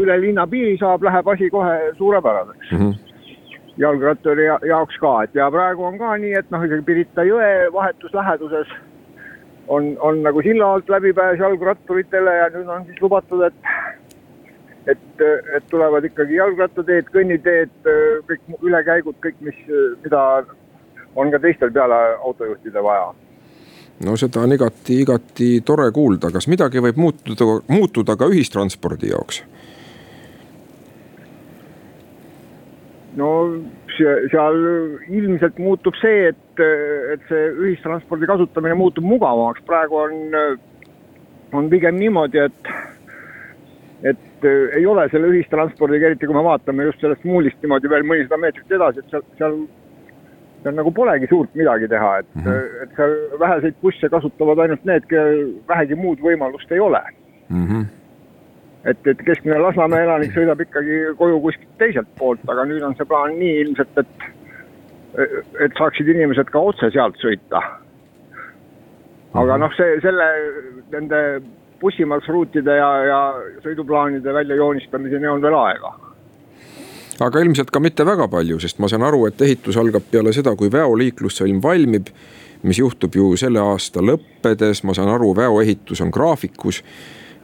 üle 0.00 0.20
linna 0.20 0.46
piiri 0.46 0.78
saab, 0.80 1.04
läheb 1.04 1.28
asi 1.28 1.50
kohe 1.50 1.76
suurepäraseks 1.98 2.72
mm. 2.72 2.78
-hmm 2.78 3.04
jalgratturi 3.78 4.44
jaoks 4.66 4.96
ka, 4.98 5.22
et 5.22 5.34
ja 5.34 5.50
praegu 5.54 5.84
on 5.86 5.98
ka 5.98 6.16
nii, 6.18 6.32
et 6.34 6.48
noh, 6.50 6.64
isegi 6.66 6.82
Pirita 6.82 7.22
jõe 7.22 7.50
vahetus 7.72 8.14
läheduses 8.14 8.72
on, 9.68 9.96
on 10.00 10.22
nagu 10.22 10.42
silla 10.42 10.72
alt 10.74 10.88
läbipääs 10.90 11.38
jalgratturitele 11.38 12.34
ja 12.36 12.48
nüüd 12.54 12.72
on 12.74 12.84
siis 12.88 13.02
lubatud, 13.02 13.44
et 13.46 13.54
et, 14.88 15.22
et 15.56 15.64
tulevad 15.70 16.04
ikkagi 16.08 16.38
jalgrattateed, 16.38 17.10
kõnniteed, 17.12 17.74
kõik 18.28 18.62
ülekäigud, 18.64 19.18
kõik, 19.20 19.36
mis, 19.44 19.58
mida 20.02 20.22
on 21.14 21.30
ka 21.30 21.38
teistel 21.44 21.72
peale 21.74 21.98
autojuhtide 22.24 22.82
vaja 22.82 23.10
no 24.04 24.16
seda 24.16 24.42
on 24.44 24.54
igati, 24.54 25.00
igati 25.02 25.48
tore 25.66 25.88
kuulda, 25.94 26.30
kas 26.34 26.46
midagi 26.50 26.82
võib 26.82 27.00
muutuda, 27.00 27.58
muutuda 27.70 28.16
ka 28.18 28.28
ühistranspordi 28.30 29.12
jaoks? 29.14 29.42
no 33.18 33.30
seal 33.98 34.58
ilmselt 35.10 35.58
muutub 35.58 35.96
see, 35.98 36.28
et, 36.30 36.62
et 37.14 37.24
see 37.30 37.48
ühistranspordi 37.66 38.28
kasutamine 38.30 38.76
muutub 38.78 39.06
mugavamaks, 39.06 39.64
praegu 39.66 39.98
on, 40.04 40.14
on 41.58 41.70
pigem 41.72 41.98
niimoodi, 41.98 42.44
et, 42.44 42.70
et 44.12 44.48
ei 44.78 44.86
ole 44.86 45.08
selle 45.10 45.32
ühistranspordiga, 45.32 46.12
eriti 46.12 46.28
kui 46.30 46.36
me 46.36 46.46
vaatame 46.46 46.86
just 46.86 47.02
sellest 47.02 47.26
muulist 47.26 47.58
niimoodi 47.64 47.90
veel 47.90 48.06
mõnisada 48.06 48.38
meetrit 48.38 48.78
edasi, 48.78 49.02
et 49.02 49.10
seal, 49.16 49.26
seal 49.40 49.58
seal 50.62 50.74
nagu 50.74 50.92
polegi 50.94 51.28
suurt 51.30 51.54
midagi 51.58 51.88
teha, 51.88 52.18
et 52.18 52.26
mm, 52.34 52.42
-hmm. 52.42 52.82
et 52.82 52.96
seal 52.96 53.14
väheseid 53.40 53.74
busse 53.82 54.08
kasutavad 54.08 54.58
ainult 54.64 54.84
need, 54.84 55.06
kellel 55.12 55.54
vähegi 55.68 55.94
muud 55.94 56.24
võimalust 56.24 56.72
ei 56.72 56.80
ole 56.80 57.02
mm. 57.48 57.66
-hmm 57.66 57.86
et, 58.84 59.06
et 59.06 59.22
keskmine 59.26 59.58
Lasnamäe 59.58 60.04
elanik 60.06 60.32
sõidab 60.32 60.60
ikkagi 60.62 60.98
koju 61.18 61.40
kuskilt 61.44 61.78
teiselt 61.82 62.08
poolt, 62.18 62.42
aga 62.48 62.64
nüüd 62.68 62.84
on 62.86 62.96
see 62.96 63.08
plaan 63.10 63.34
nii 63.38 63.60
ilmselt, 63.64 63.98
et, 63.98 64.26
et 65.66 65.78
saaksid 65.80 66.08
inimesed 66.08 66.50
ka 66.54 66.62
otse 66.70 66.90
sealt 66.94 67.18
sõita. 67.22 67.62
aga 69.34 69.52
mhm. 69.52 69.60
noh, 69.60 69.72
see, 69.76 70.00
selle, 70.00 70.28
nende 70.94 71.22
bussimarsruutide 71.80 72.74
ja, 72.78 72.90
ja 73.06 73.20
sõiduplaanide 73.62 74.34
väljajoonistamiseni 74.34 75.28
on 75.30 75.42
veel 75.42 75.58
aega 75.58 75.92
aga 77.20 77.42
ilmselt 77.44 77.70
ka 77.74 77.80
mitte 77.80 78.06
väga 78.06 78.28
palju, 78.30 78.58
sest 78.62 78.78
ma 78.82 78.88
saan 78.90 79.06
aru, 79.06 79.26
et 79.28 79.40
ehitus 79.42 79.76
algab 79.80 80.04
peale 80.10 80.32
seda, 80.32 80.54
kui 80.56 80.72
väoliiklussõlm 80.72 81.62
valmib. 81.62 82.12
mis 82.62 82.78
juhtub 82.78 83.14
ju 83.14 83.36
selle 83.38 83.60
aasta 83.62 84.02
lõppedes, 84.02 84.82
ma 84.82 84.94
saan 84.94 85.08
aru, 85.08 85.30
väoehitus 85.36 86.00
on 86.02 86.10
graafikus 86.10 86.82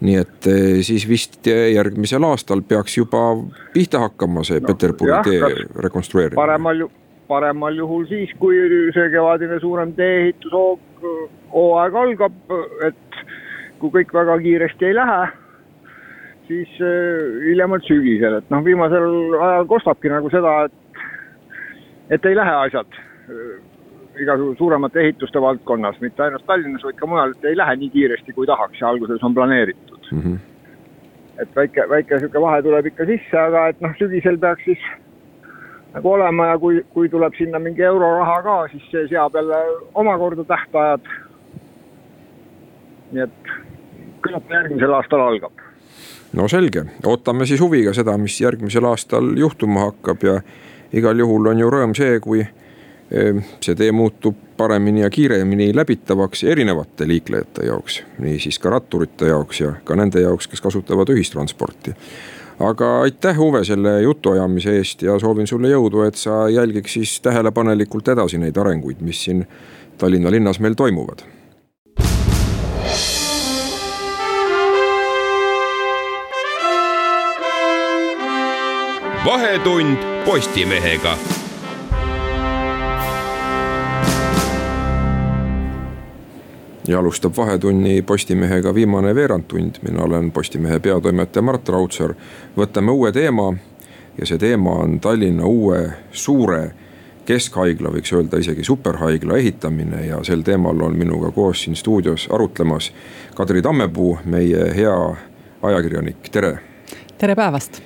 nii 0.00 0.16
et 0.18 0.46
eh, 0.50 0.82
siis 0.82 1.08
vist 1.08 1.46
järgmisel 1.46 2.24
aastal 2.26 2.62
peaks 2.66 2.96
juba 2.98 3.36
pihta 3.72 3.98
hakkama 4.02 4.42
see 4.44 4.60
no, 4.60 4.66
Peterburi 4.66 5.12
tee 5.24 5.40
rekonstrueerimine. 5.86 6.36
paremal 6.40 6.80
ju, 6.82 6.90
paremal 7.28 7.76
juhul 7.78 8.06
siis, 8.10 8.30
kui 8.38 8.56
see 8.96 9.10
kevadine 9.12 9.60
suurem 9.60 9.92
tee-ehitushooaeg 9.96 11.94
algab, 12.02 12.32
et 12.88 13.04
kui 13.78 13.90
kõik 13.98 14.10
väga 14.14 14.38
kiiresti 14.42 14.84
ei 14.90 14.94
lähe, 14.98 15.22
siis 16.48 16.80
eh, 16.80 17.36
hiljemalt 17.48 17.86
sügisel, 17.88 18.40
et 18.40 18.50
noh, 18.52 18.64
viimasel 18.64 19.36
ajal 19.40 19.68
kostabki 19.70 20.12
nagu 20.12 20.30
seda, 20.32 20.56
et, 20.66 21.04
et 22.18 22.26
ei 22.30 22.36
lähe 22.36 22.56
asjad 22.66 23.00
igasugu 24.20 24.54
suuremate 24.58 25.00
ehituste 25.00 25.40
valdkonnas, 25.40 26.00
mitte 26.00 26.22
ainult 26.22 26.46
Tallinnas, 26.46 26.84
vaid 26.86 26.98
ka 26.98 27.06
mujal, 27.06 27.32
et 27.34 27.48
ei 27.50 27.56
lähe 27.56 27.76
nii 27.80 27.90
kiiresti, 27.94 28.34
kui 28.36 28.46
tahaks 28.46 28.80
ja 28.80 28.88
alguses 28.88 29.22
on 29.24 29.34
planeeritud 29.34 30.10
mm. 30.12 30.20
-hmm. 30.20 30.38
et 31.42 31.56
väike, 31.56 31.88
väike 31.88 32.18
sihuke 32.18 32.40
vahe 32.40 32.62
tuleb 32.62 32.86
ikka 32.86 33.06
sisse, 33.06 33.38
aga 33.38 33.66
et 33.68 33.80
noh, 33.80 33.96
sügisel 33.98 34.38
peaks 34.38 34.64
siis 34.64 34.86
nagu 35.94 36.12
olema 36.12 36.46
ja 36.46 36.58
kui, 36.58 36.84
kui 36.94 37.08
tuleb 37.08 37.34
sinna 37.38 37.58
mingi 37.58 37.82
euroraha 37.82 38.42
ka, 38.42 38.56
siis 38.68 38.86
see 38.90 39.08
seab 39.08 39.34
jälle 39.34 39.60
omakorda 39.94 40.44
tähtajad. 40.44 41.00
nii 43.12 43.22
et 43.22 43.52
küllap 44.22 44.50
järgmisel 44.50 44.94
aastal 44.94 45.20
algab. 45.20 45.63
No 46.34 46.48
selge, 46.50 46.84
ootame 47.06 47.46
siis 47.46 47.62
huviga 47.62 47.94
seda, 47.96 48.16
mis 48.18 48.40
järgmisel 48.40 48.84
aastal 48.90 49.32
juhtuma 49.38 49.88
hakkab 49.88 50.26
ja 50.26 50.38
igal 50.92 51.18
juhul 51.18 51.52
on 51.52 51.62
ju 51.62 51.70
rõõm 51.70 51.96
see, 51.96 52.20
kui 52.20 52.44
see 53.60 53.74
tee 53.78 53.90
muutub 53.92 54.36
paremini 54.56 55.04
ja 55.04 55.10
kiiremini 55.10 55.68
läbitavaks 55.76 56.44
erinevate 56.50 57.06
liiklejate 57.08 57.66
jaoks, 57.68 58.00
niisiis 58.18 58.58
ka 58.58 58.72
ratturite 58.72 59.28
jaoks 59.28 59.60
ja 59.60 59.74
ka 59.84 59.96
nende 59.98 60.22
jaoks, 60.24 60.48
kes 60.50 60.64
kasutavad 60.64 61.12
ühistransporti 61.14 61.94
aga 62.60 63.00
aitäh, 63.00 63.38
Uwe, 63.40 63.64
selle 63.64 64.00
jutuajamise 64.02 64.76
eest 64.78 65.02
ja 65.02 65.18
soovin 65.18 65.46
sulle 65.46 65.72
jõudu, 65.72 66.04
et 66.06 66.18
sa 66.18 66.44
jälgiks 66.48 66.94
siis 66.98 67.18
tähelepanelikult 67.20 68.08
edasi 68.14 68.38
neid 68.38 68.56
arenguid, 68.56 69.02
mis 69.02 69.24
siin 69.26 69.44
Tallinna 69.98 70.30
linnas 70.30 70.60
meil 70.60 70.74
toimuvad. 70.74 71.22
Vahetund 79.24 79.98
Postimehega. 80.24 81.16
Ja 86.88 86.98
alustab 86.98 87.32
Vahetunni 87.36 88.02
Postimehega 88.02 88.74
viimane 88.74 89.14
veerandtund, 89.14 89.74
mina 89.82 90.02
olen 90.02 90.32
Postimehe 90.32 90.78
peatoimetaja 90.78 91.42
Mart 91.42 91.68
Raudsaar. 91.68 92.14
võtame 92.56 92.90
uue 92.90 93.12
teema. 93.12 93.54
Ja 94.18 94.26
see 94.26 94.38
teema 94.38 94.70
on 94.70 95.00
Tallinna 95.00 95.46
uue 95.46 95.92
suure 96.12 96.70
keskhaigla, 97.24 97.88
võiks 97.88 98.12
öelda 98.12 98.38
isegi 98.38 98.64
superhaigla 98.64 99.36
ehitamine. 99.36 100.06
Ja 100.06 100.24
sel 100.24 100.42
teemal 100.42 100.80
on 100.80 100.98
minuga 100.98 101.30
koos 101.30 101.62
siin 101.64 101.76
stuudios 101.76 102.28
arutlemas 102.30 102.92
Kadri 103.34 103.62
Tammepuu, 103.62 104.18
meie 104.24 104.74
hea 104.76 105.16
ajakirjanik, 105.62 106.28
tere. 106.30 106.58
tere 107.18 107.34
päevast 107.34 107.82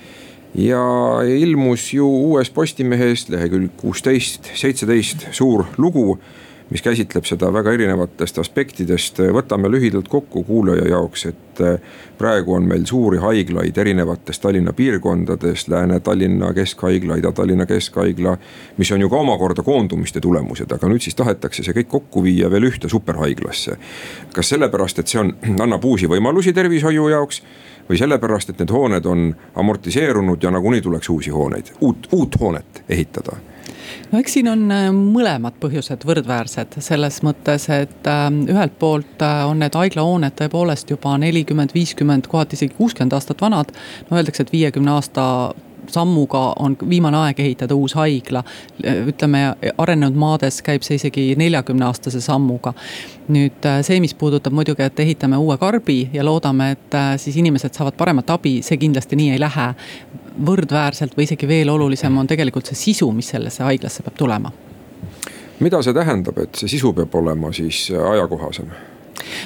ja 0.54 0.82
ilmus 1.26 1.92
ju 1.92 2.08
uues 2.08 2.50
Postimehes 2.50 3.28
lehekülg 3.28 3.76
kuusteist, 3.76 4.50
seitseteist 4.54 5.28
suur 5.37 5.66
lugu 5.76 6.18
mis 6.70 6.82
käsitleb 6.82 7.24
seda 7.24 7.52
väga 7.52 7.72
erinevatest 7.72 8.38
aspektidest. 8.38 9.18
võtame 9.32 9.70
lühidalt 9.70 10.08
kokku 10.08 10.42
kuulaja 10.44 10.88
jaoks, 10.88 11.26
et 11.26 11.61
eh, 11.64 11.78
praegu 12.18 12.54
on 12.54 12.66
meil 12.68 12.84
suuri 12.87 13.18
haiglaid 13.18 13.78
erinevates 13.78 14.38
Tallinna 14.38 14.72
piirkondades, 14.72 15.68
Lääne-Tallinna 15.68 16.52
Keskhaigla, 16.54 17.16
Ida-Tallinna 17.16 17.66
Keskhaigla. 17.66 18.37
mis 18.76 18.92
on 18.92 19.00
ju 19.00 19.08
ka 19.08 19.16
omakorda 19.16 19.62
koondumiste 19.62 20.20
tulemused, 20.20 20.72
aga 20.72 20.88
nüüd 20.88 21.00
siis 21.00 21.14
tahetakse 21.14 21.62
see 21.62 21.74
kõik 21.80 21.88
kokku 21.88 22.22
viia 22.22 22.50
veel 22.50 22.68
ühte 22.68 22.88
superhaiglasse. 22.88 23.76
kas 24.34 24.48
sellepärast, 24.48 24.98
et 24.98 25.08
see 25.08 25.20
on, 25.20 25.34
annab 25.61 25.84
uusi 25.84 26.06
võimalusi 26.06 26.52
tervishoiu 26.52 27.08
jaoks 27.08 27.42
või 27.88 27.98
sellepärast, 28.01 28.51
et 28.51 28.62
need 28.62 28.72
hooned 28.72 29.07
on 29.07 29.29
amortiseerunud 29.55 30.42
ja 30.42 30.51
nagunii 30.55 30.83
tuleks 30.85 31.09
uusi 31.09 31.31
hooneid, 31.35 31.72
uut, 31.81 32.09
uut 32.12 32.40
hoonet 32.40 32.83
ehitada 32.88 33.38
no 34.12 34.18
eks 34.20 34.38
siin 34.38 34.48
on 34.51 34.66
äh, 34.72 34.88
mõlemad 34.94 35.59
põhjused 35.62 36.05
võrdväärsed 36.09 36.79
selles 36.85 37.20
mõttes, 37.27 37.68
et 37.72 38.11
äh, 38.11 38.27
ühelt 38.53 38.79
poolt 38.81 39.24
äh, 39.24 39.44
on 39.48 39.62
need 39.62 39.77
haiglahooned 39.77 40.37
tõepoolest 40.38 40.92
juba 40.94 41.16
nelikümmend, 41.20 41.74
viiskümmend, 41.77 42.29
kohati 42.31 42.59
isegi 42.59 42.77
kuuskümmend 42.79 43.16
aastat 43.16 43.40
vanad. 43.44 43.72
no 44.11 44.20
öeldakse, 44.20 44.46
et 44.46 44.53
viiekümne 44.53 44.96
aasta 44.96 45.24
sammuga 45.90 46.53
on 46.59 46.77
viimane 46.88 47.16
aeg 47.16 47.40
ehitada 47.40 47.74
uus 47.74 47.94
haigla. 47.98 48.42
ütleme, 48.85 49.42
arenenud 49.79 50.16
maades 50.18 50.62
käib 50.62 50.83
see 50.87 50.98
isegi 51.01 51.35
neljakümne 51.37 51.87
aastase 51.87 52.20
sammuga. 52.20 52.72
nüüd 53.29 53.66
see, 53.83 54.01
mis 54.01 54.14
puudutab 54.14 54.53
muidugi, 54.53 54.83
et 54.83 55.01
ehitame 55.01 55.37
uue 55.37 55.59
karbi 55.59 56.09
ja 56.12 56.24
loodame, 56.24 56.70
et 56.70 56.96
siis 57.16 57.37
inimesed 57.37 57.74
saavad 57.74 57.96
paremat 57.96 58.31
abi, 58.31 58.59
see 58.62 58.77
kindlasti 58.81 59.16
nii 59.16 59.35
ei 59.37 59.40
lähe 59.40 59.68
võrdväärselt 60.46 61.16
või 61.16 61.27
isegi 61.27 61.48
veel 61.48 61.70
olulisem 61.72 62.16
on 62.18 62.27
tegelikult 62.27 62.70
see 62.70 62.79
sisu, 62.79 63.11
mis 63.12 63.31
sellesse 63.35 63.64
haiglasse 63.66 64.05
peab 64.07 64.16
tulema. 64.18 64.53
mida 65.61 65.83
see 65.83 65.94
tähendab, 65.94 66.38
et 66.38 66.55
see 66.55 66.70
sisu 66.70 66.92
peab 66.94 67.14
olema 67.14 67.53
siis 67.53 67.88
ajakohasem? 67.90 68.70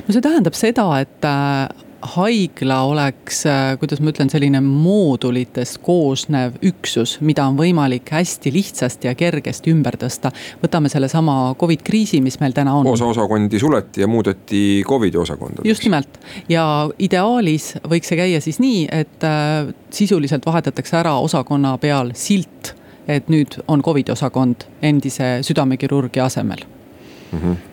no 0.07 0.13
see 0.13 0.21
tähendab 0.25 0.57
seda, 0.59 0.87
et 1.01 1.25
äh, 1.25 1.69
haigla 2.03 2.81
oleks, 2.83 3.45
äh, 3.47 3.79
kuidas 3.79 4.01
ma 4.03 4.11
ütlen, 4.13 4.31
selline 4.33 4.61
moodulitest 4.65 5.79
koosnev 5.85 6.59
üksus, 6.67 7.17
mida 7.25 7.47
on 7.49 7.57
võimalik 7.59 8.11
hästi 8.13 8.53
lihtsasti 8.55 9.09
ja 9.09 9.15
kergesti 9.19 9.73
ümber 9.73 9.97
tõsta. 10.01 10.33
võtame 10.63 10.91
sellesama 10.93 11.55
Covid 11.61 11.83
kriisi, 11.83 12.21
mis 12.21 12.41
meil 12.41 12.53
täna 12.53 12.75
on. 12.75 12.87
osa 12.87 13.07
osakondi 13.07 13.59
suleti 13.59 14.01
ja 14.01 14.07
muudeti 14.09 14.83
Covidi 14.87 15.17
osakondadeks. 15.17 15.69
just 15.69 15.85
nimelt 15.85 16.21
ja 16.49 16.91
ideaalis 16.99 17.75
võiks 17.89 18.09
see 18.11 18.17
käia 18.17 18.41
siis 18.41 18.59
nii, 18.61 18.87
et 18.93 19.25
äh, 19.25 19.73
sisuliselt 19.91 20.47
vahetatakse 20.47 20.97
ära 20.97 21.19
osakonna 21.19 21.77
peal 21.79 22.13
silt, 22.15 22.75
et 23.09 23.29
nüüd 23.29 23.61
on 23.69 23.83
Covidi 23.83 24.13
osakond 24.13 24.67
endise 24.83 25.39
südamekirurgia 25.43 26.25
asemel 26.25 26.65
mm. 27.33 27.39
-hmm 27.39 27.72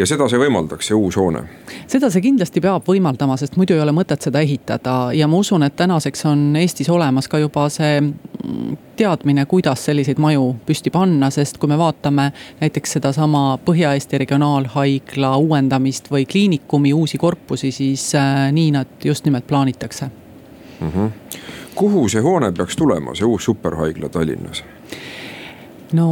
ja 0.00 0.06
seda 0.08 0.28
see 0.30 0.40
võimaldaks, 0.40 0.88
see 0.90 0.96
uus 0.96 1.16
hoone? 1.20 1.42
seda 1.90 2.10
see 2.12 2.22
kindlasti 2.24 2.62
peab 2.64 2.86
võimaldama, 2.88 3.36
sest 3.40 3.58
muidu 3.60 3.76
ei 3.76 3.82
ole 3.84 3.92
mõtet 3.94 4.22
seda 4.24 4.42
ehitada 4.44 4.96
ja 5.16 5.28
ma 5.28 5.40
usun, 5.40 5.64
et 5.66 5.76
tänaseks 5.76 6.24
on 6.30 6.44
Eestis 6.60 6.88
olemas 6.92 7.28
ka 7.28 7.40
juba 7.42 7.66
see 7.72 8.00
mm, 8.00 8.78
teadmine, 9.00 9.44
kuidas 9.50 9.84
selliseid 9.88 10.20
maju 10.22 10.54
püsti 10.66 10.92
panna, 10.94 11.30
sest 11.34 11.60
kui 11.60 11.70
me 11.70 11.78
vaatame 11.80 12.30
näiteks 12.60 12.96
sedasama 12.98 13.44
Põhja-Eesti 13.66 14.20
Regionaalhaigla 14.24 15.36
uuendamist 15.40 16.10
või 16.12 16.26
kliinikumi 16.28 16.94
uusi 16.96 17.20
korpusi, 17.20 17.72
siis 17.74 18.10
äh, 18.18 18.48
nii 18.52 18.74
nad 18.76 19.04
just 19.04 19.28
nimelt 19.28 19.46
plaanitakse 19.46 20.10
mm. 20.80 20.90
-hmm. 20.90 21.10
kuhu 21.74 22.08
see 22.08 22.20
hoone 22.20 22.52
peaks 22.52 22.76
tulema, 22.76 23.14
see 23.14 23.26
uus 23.26 23.44
superhaigla 23.44 24.08
Tallinnas? 24.08 24.64
No 25.96 26.10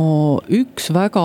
üks 0.49 0.91
väga 0.95 1.25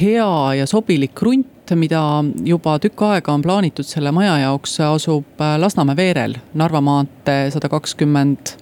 hea 0.00 0.30
ja 0.60 0.66
sobilik 0.70 1.14
krunt, 1.16 1.72
mida 1.78 2.02
juba 2.46 2.78
tükk 2.82 3.04
aega 3.06 3.34
on 3.34 3.44
plaanitud 3.44 3.86
selle 3.86 4.10
maja 4.14 4.36
jaoks, 4.42 4.74
asub 4.86 5.42
äh, 5.42 5.54
Lasnamäe 5.60 5.98
veerel, 5.98 6.34
Narva 6.58 6.80
maantee 6.82 7.50
sada 7.54 7.70
kakskümmend 7.70 8.56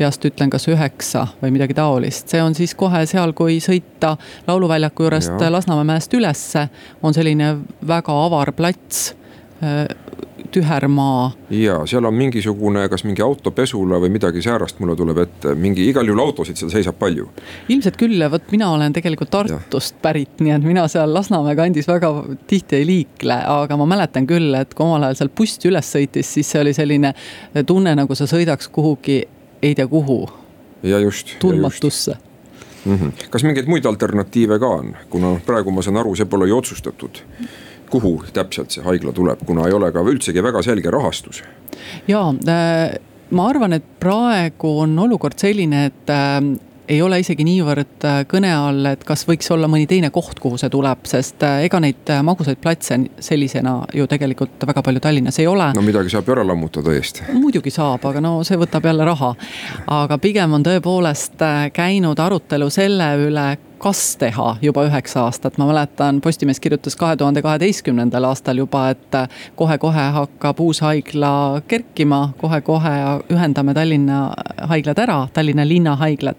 peast 0.00 0.24
ütlen, 0.24 0.48
kas 0.52 0.64
üheksa 0.68 1.26
või 1.42 1.52
midagi 1.56 1.76
taolist, 1.76 2.28
see 2.32 2.40
on 2.40 2.56
siis 2.56 2.72
kohe 2.78 3.02
seal, 3.08 3.34
kui 3.36 3.58
sõita 3.64 4.14
lauluväljaku 4.48 5.08
juurest 5.08 5.44
Lasnamäe 5.52 5.88
mäest 5.92 6.14
ülesse, 6.16 6.68
on 7.02 7.16
selline 7.16 7.54
väga 7.88 8.16
avar 8.26 8.52
plats 8.56 9.10
äh, 9.64 9.84
tühermaa. 10.52 11.32
ja 11.50 11.80
seal 11.86 12.04
on 12.04 12.14
mingisugune, 12.14 12.86
kas 12.88 13.04
mingi 13.04 13.22
autopesula 13.22 14.00
või 14.02 14.12
midagi 14.14 14.42
säärast 14.44 14.80
mulle 14.80 14.96
tuleb 14.98 15.18
ette, 15.24 15.54
mingi 15.54 15.88
igal 15.88 16.06
juhul 16.08 16.22
autosid 16.24 16.60
seal 16.60 16.72
seisab 16.72 16.98
palju. 17.00 17.28
ilmselt 17.68 17.98
küll, 18.00 18.22
vot 18.30 18.52
mina 18.52 18.70
olen 18.74 18.94
tegelikult 18.96 19.30
Tartust 19.30 19.94
ja. 19.96 20.02
pärit, 20.02 20.40
nii 20.40 20.54
et 20.56 20.66
mina 20.66 20.86
seal 20.88 21.14
Lasnamäe 21.14 21.56
kandis 21.58 21.88
väga 21.88 22.12
tihti 22.50 22.80
ei 22.80 22.86
liikle, 22.86 23.40
aga 23.46 23.78
ma 23.80 23.88
mäletan 23.90 24.26
küll, 24.30 24.54
et 24.58 24.74
kui 24.74 24.86
omal 24.86 25.08
ajal 25.08 25.22
seal 25.22 25.34
buss 25.36 25.60
üles 25.70 25.92
sõitis, 25.96 26.34
siis 26.38 26.50
see 26.50 26.62
oli 26.62 26.74
selline 26.76 27.14
tunne, 27.66 27.94
nagu 27.98 28.18
sa 28.18 28.28
sõidaks 28.30 28.70
kuhugi 28.72 29.22
ei 29.62 29.74
tea 29.74 29.86
kuhu. 29.88 30.28
ja 30.82 30.98
just. 30.98 31.36
tundmatusse 31.38 32.16
mm. 32.84 32.96
-hmm. 32.96 33.26
kas 33.30 33.44
mingeid 33.44 33.66
muid 33.66 33.84
alternatiive 33.84 34.58
ka 34.58 34.68
on, 34.68 34.96
kuna 35.10 35.40
praegu 35.46 35.70
ma 35.70 35.82
saan 35.82 35.96
aru, 35.96 36.14
see 36.16 36.26
pole 36.26 36.48
ju 36.48 36.58
otsustatud 36.58 37.22
kuhu 37.90 38.16
täpselt 38.32 38.74
see 38.74 38.84
haigla 38.86 39.12
tuleb, 39.16 39.44
kuna 39.46 39.68
ei 39.68 39.76
ole 39.76 39.90
ka 39.92 40.04
üldsegi 40.06 40.42
väga 40.44 40.62
selge 40.62 40.90
rahastus. 40.94 41.42
ja 42.08 42.24
äh, 42.48 42.96
ma 43.30 43.46
arvan, 43.48 43.76
et 43.76 43.86
praegu 44.00 44.78
on 44.84 44.98
olukord 44.98 45.38
selline, 45.38 45.86
et 45.90 46.10
äh, 46.10 46.40
ei 46.90 46.98
ole 47.02 47.20
isegi 47.22 47.44
niivõrd 47.46 48.06
äh, 48.06 48.20
kõne 48.30 48.50
all, 48.54 48.86
et 48.90 49.04
kas 49.06 49.22
võiks 49.28 49.50
olla 49.54 49.68
mõni 49.70 49.86
teine 49.90 50.10
koht, 50.14 50.40
kuhu 50.42 50.58
see 50.58 50.70
tuleb, 50.72 51.06
sest 51.06 51.42
ega 51.46 51.80
neid 51.82 52.10
magusaid 52.26 52.58
platse 52.62 52.98
sellisena 53.22 53.76
ju 53.94 54.06
tegelikult 54.10 54.66
väga 54.66 54.82
palju 54.86 55.02
Tallinnas 55.02 55.38
ei 55.42 55.48
ole. 55.50 55.70
no 55.74 55.86
midagi 55.86 56.12
saab 56.14 56.28
ju 56.28 56.36
ära 56.36 56.46
lammutada 56.46 56.94
eest. 56.94 57.22
muidugi 57.32 57.74
saab, 57.74 58.06
aga 58.10 58.22
no 58.22 58.38
see 58.46 58.58
võtab 58.58 58.86
jälle 58.90 59.06
raha. 59.06 59.34
aga 60.00 60.18
pigem 60.18 60.58
on 60.58 60.66
tõepoolest 60.66 61.42
käinud 61.74 62.18
arutelu 62.18 62.70
selle 62.70 63.14
üle, 63.28 63.50
kas 63.80 64.16
teha 64.20 64.56
juba 64.62 64.86
üheksa 64.86 65.24
aastat, 65.26 65.58
ma 65.58 65.66
mäletan, 65.72 66.20
Postimees 66.20 66.60
kirjutas 66.60 66.96
kahe 66.96 67.16
tuhande 67.16 67.42
kaheteistkümnendal 67.42 68.28
aastal 68.28 68.62
juba, 68.62 68.90
et 68.94 69.20
kohe-kohe 69.56 70.06
hakkab 70.20 70.60
uus 70.60 70.84
haigla 70.84 71.62
kerkima 71.68 72.22
kohe,, 72.38 72.60
kohe-kohe 72.60 72.90
ühendame 73.32 73.74
Tallinna 73.74 74.20
haiglad 74.68 74.98
ära, 74.98 75.28
Tallinna 75.32 75.68
linnahaiglad. 75.68 76.36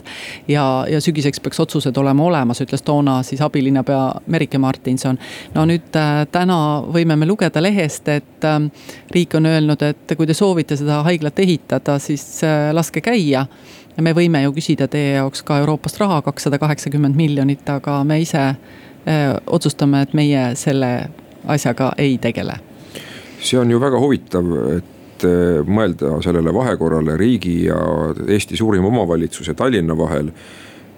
ja, 0.48 0.86
ja 0.90 1.02
sügiseks 1.02 1.40
peaks 1.40 1.60
otsused 1.60 1.98
olema 1.98 2.24
olemas, 2.24 2.62
ütles 2.62 2.82
toona 2.82 3.24
siis 3.24 3.42
abilinnapea 3.42 4.22
Merike 4.28 4.58
Martinson. 4.58 5.20
no 5.54 5.66
nüüd 5.66 5.96
äh, 5.96 6.26
täna 6.32 6.58
võime 6.88 7.16
me 7.16 7.26
lugeda 7.26 7.62
lehest, 7.62 8.08
et 8.08 8.46
äh, 8.46 8.60
riik 9.12 9.36
on 9.36 9.46
öelnud, 9.46 9.82
et 9.82 10.16
kui 10.18 10.28
te 10.28 10.34
soovite 10.34 10.78
seda 10.78 11.02
haiglat 11.08 11.40
ehitada, 11.40 12.00
siis 12.00 12.44
äh, 12.44 12.72
laske 12.74 13.02
käia 13.02 13.46
ja 13.98 14.04
me 14.04 14.14
võime 14.18 14.44
ju 14.44 14.54
küsida 14.56 14.88
teie 14.92 15.16
jaoks 15.18 15.44
ka 15.48 15.60
Euroopast 15.62 16.00
raha, 16.02 16.22
kakssada 16.26 16.60
kaheksakümmend 16.62 17.16
miljonit, 17.16 17.68
aga 17.70 18.02
me 18.08 18.22
ise 18.22 18.44
öö, 18.52 19.36
otsustame, 19.48 20.02
et 20.06 20.14
meie 20.18 20.52
selle 20.56 20.92
asjaga 21.48 21.92
ei 21.98 22.18
tegele. 22.22 22.60
see 23.42 23.60
on 23.60 23.72
ju 23.72 23.80
väga 23.82 24.00
huvitav, 24.00 24.50
et 24.78 25.26
mõelda 25.66 26.18
sellele 26.22 26.54
vahekorrale 26.54 27.18
riigi 27.18 27.66
ja 27.66 27.78
Eesti 28.28 28.58
suurima 28.58 28.88
omavalitsuse 28.88 29.54
Tallinna 29.54 29.98
vahel 29.98 30.32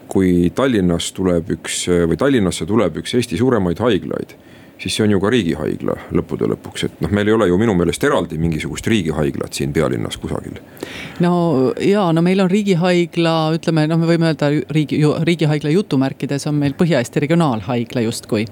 kui 0.08 0.52
Tallinnas 0.56 1.12
tuleb 1.16 1.50
üks 1.58 1.86
või 2.08 2.18
Tallinnasse 2.20 2.66
tuleb 2.70 3.00
üks 3.02 3.16
Eesti 3.18 3.40
suuremaid 3.40 3.80
haiglaid 3.80 4.36
siis 4.84 4.98
see 4.98 5.06
on 5.06 5.14
ju 5.14 5.20
ka 5.24 5.30
riigihaigla 5.32 5.96
lõppude 6.18 6.48
lõpuks, 6.52 6.86
et 6.88 7.02
noh, 7.04 7.12
meil 7.16 7.30
ei 7.30 7.36
ole 7.38 7.48
ju 7.48 7.58
minu 7.60 7.76
meelest 7.78 8.04
eraldi 8.04 8.38
mingisugust 8.42 8.88
riigihaiglat 8.92 9.56
siin 9.56 9.72
pealinnas 9.76 10.18
kusagil. 10.20 10.60
no 11.24 11.34
ja 11.80 12.10
no 12.16 12.24
meil 12.26 12.44
on 12.44 12.52
riigihaigla, 12.52 13.36
ütleme 13.58 13.86
noh, 13.88 14.02
me 14.02 14.10
võime 14.10 14.32
öelda 14.32 14.50
riigi, 14.76 15.00
riigihaigla 15.30 15.72
jutumärkides 15.78 16.48
on 16.52 16.60
meil 16.60 16.76
Põhja-Eesti 16.80 17.24
Regionaalhaigla 17.24 18.04
justkui 18.04 18.44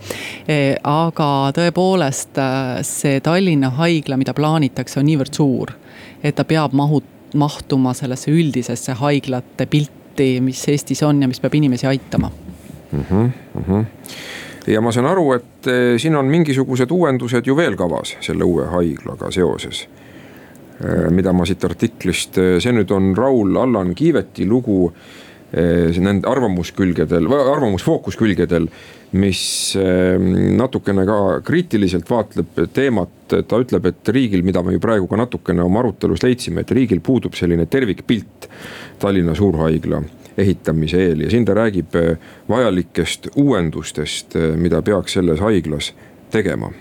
e,. 0.48 0.60
aga 0.88 1.30
tõepoolest 1.58 2.40
see 2.88 3.20
Tallinna 3.24 3.74
haigla, 3.82 4.20
mida 4.22 4.36
plaanitakse, 4.38 5.02
on 5.02 5.10
niivõrd 5.12 5.36
suur, 5.36 5.76
et 6.24 6.38
ta 6.38 6.48
peab 6.48 6.76
mahu-, 6.78 7.04
mahtuma 7.36 7.96
sellesse 7.98 8.32
üldisesse 8.32 8.96
haiglate 9.04 9.68
pilti, 9.68 10.38
mis 10.44 10.64
Eestis 10.72 11.04
on 11.04 11.20
ja 11.24 11.28
mis 11.28 11.44
peab 11.44 11.60
inimesi 11.60 11.92
aitama 11.92 12.32
mm. 12.32 13.04
-hmm, 13.04 13.28
mm 13.56 13.68
-hmm 13.68 13.86
ja 14.68 14.82
ma 14.82 14.92
saan 14.94 15.10
aru, 15.10 15.32
et 15.38 15.70
eh, 15.70 15.96
siin 16.02 16.16
on 16.20 16.30
mingisugused 16.30 16.92
uuendused 16.94 17.48
ju 17.48 17.56
veel 17.58 17.78
kavas 17.80 18.16
selle 18.22 18.46
uue 18.48 18.68
haiglaga 18.72 19.32
seoses. 19.34 19.86
Eh, 20.82 21.10
mida 21.14 21.34
ma 21.34 21.48
siit 21.50 21.64
artiklist, 21.66 22.38
eh, 22.38 22.56
see 22.62 22.76
nüüd 22.76 22.94
on 22.94 23.12
Raul-Allan 23.18 23.96
Kiiveti 23.98 24.48
lugu 24.50 24.94
nende 25.52 26.30
arvamuskülgedel, 26.32 27.26
arvamusfookuskülgedel, 27.28 28.70
mis 29.20 29.42
natukene 30.56 31.04
ka 31.04 31.18
kriitiliselt 31.44 32.08
vaatleb 32.08 32.62
teemat. 32.72 33.10
ta 33.28 33.60
ütleb, 33.60 33.86
et 33.88 34.10
riigil, 34.12 34.46
mida 34.48 34.64
me 34.64 34.72
ju 34.72 34.80
praegu 34.80 35.10
ka 35.12 35.20
natukene 35.20 35.64
oma 35.64 35.80
arutelus 35.80 36.24
leidsime, 36.24 36.64
et 36.64 36.72
riigil 36.72 37.00
puudub 37.04 37.36
selline 37.36 37.66
tervikpilt 37.68 38.48
Tallinna 39.00 39.36
suurhaigla 39.36 40.02
ehitamise 40.38 41.04
eel 41.06 41.26
ja 41.26 41.30
siin 41.30 41.46
ta 41.46 41.54
räägib 41.54 41.96
äh, 41.96 42.18
vajalikest 42.50 43.28
uuendustest, 43.36 44.36
äh, 44.36 44.56
mida 44.56 44.82
peaks 44.82 45.14
selles 45.14 45.40
haiglas 45.40 45.94
tegema 46.32 46.72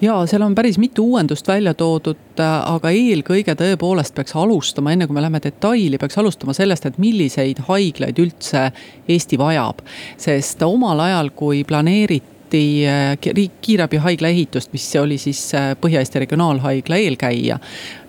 ja 0.00 0.18
seal 0.26 0.42
on 0.42 0.54
päris 0.54 0.78
mitu 0.78 1.04
uuendust 1.04 1.48
välja 1.48 1.74
toodud, 1.74 2.20
äh, 2.40 2.54
aga 2.74 2.90
eelkõige 2.90 3.56
tõepoolest 3.58 4.14
peaks 4.14 4.36
alustama, 4.36 4.92
enne 4.92 5.06
kui 5.06 5.16
me 5.16 5.24
läheme 5.24 5.40
detaili, 5.42 5.98
peaks 5.98 6.18
alustama 6.18 6.54
sellest, 6.56 6.86
et 6.86 6.98
milliseid 7.02 7.64
haiglaid 7.68 8.18
üldse 8.22 8.70
Eesti 9.08 9.38
vajab. 9.38 9.82
sest 10.16 10.62
omal 10.62 11.00
ajal, 11.00 11.30
kui 11.34 11.64
planeeriti 11.64 12.35
alustati 12.46 12.86
äh, 12.86 13.34
riik 13.34 13.52
kiirabihaigla 13.60 14.28
ehitust, 14.28 14.72
mis 14.72 14.96
oli 14.96 15.18
siis 15.18 15.54
äh, 15.54 15.76
Põhja-Eesti 15.80 16.18
Regionaalhaigla 16.18 16.96
eelkäija. 16.96 17.58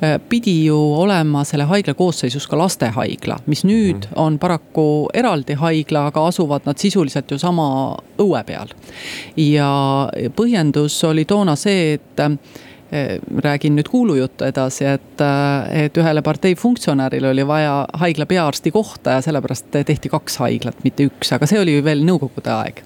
Äh, 0.04 0.20
pidi 0.30 0.66
ju 0.66 0.78
olema 0.78 1.44
selle 1.44 1.66
haigla 1.66 1.94
koosseisus 1.94 2.48
ka 2.48 2.58
lastehaigla, 2.58 3.40
mis 3.48 3.64
nüüd 3.66 4.08
mhm. 4.08 4.14
on 4.16 4.40
paraku 4.40 5.10
eraldi 5.14 5.54
haigla, 5.54 6.08
aga 6.08 6.28
asuvad 6.28 6.62
nad 6.66 6.78
sisuliselt 6.78 7.32
ju 7.32 7.38
sama 7.38 7.98
õue 8.18 8.44
peal. 8.46 8.68
ja 9.38 10.10
põhjendus 10.36 11.04
oli 11.08 11.26
toona 11.26 11.56
see, 11.56 11.94
et 11.98 12.22
räägin 13.44 13.76
nüüd 13.76 13.90
kuulujuttu 13.92 14.46
edasi, 14.48 14.86
et, 14.86 15.22
et 15.76 15.98
ühele 15.98 16.22
partei 16.24 16.56
funktsionäärile 16.56 17.30
oli 17.30 17.44
vaja 17.48 17.86
haigla 18.00 18.26
peaarsti 18.26 18.72
kohta 18.72 19.18
ja 19.18 19.22
sellepärast 19.22 19.68
tehti 19.86 20.10
kaks 20.10 20.40
haiglat, 20.40 20.80
mitte 20.84 21.10
üks, 21.10 21.34
aga 21.36 21.50
see 21.50 21.60
oli 21.60 21.76
ju 21.76 21.84
veel 21.84 22.06
nõukogude 22.08 22.54
aeg 22.54 22.82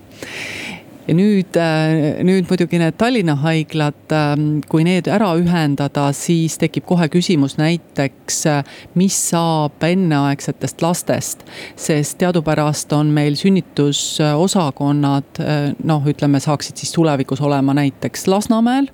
ja 1.08 1.16
nüüd, 1.18 1.58
äh, 1.58 2.22
nüüd 2.26 2.50
muidugi 2.50 2.80
need 2.82 2.98
Tallinna 3.00 3.36
haiglad, 3.42 4.16
ähm, 4.16 4.62
kui 4.70 4.86
need 4.88 5.10
ära 5.12 5.34
ühendada, 5.40 6.10
siis 6.16 6.58
tekib 6.62 6.86
kohe 6.90 7.08
küsimus 7.12 7.58
näiteks, 7.60 8.42
äh, 8.52 8.64
mis 8.96 9.18
saab 9.32 9.84
enneaegsetest 9.84 10.82
lastest. 10.82 11.46
sest 11.76 12.18
teadupärast 12.18 12.94
on 12.94 13.14
meil 13.14 13.36
sünnitusosakonnad, 13.36 15.40
äh, 15.40 15.74
noh, 15.84 16.04
ütleme, 16.06 16.40
saaksid 16.40 16.78
siis 16.78 16.92
tulevikus 16.92 17.42
olema 17.42 17.74
näiteks 17.74 18.28
Lasnamäel 18.28 18.88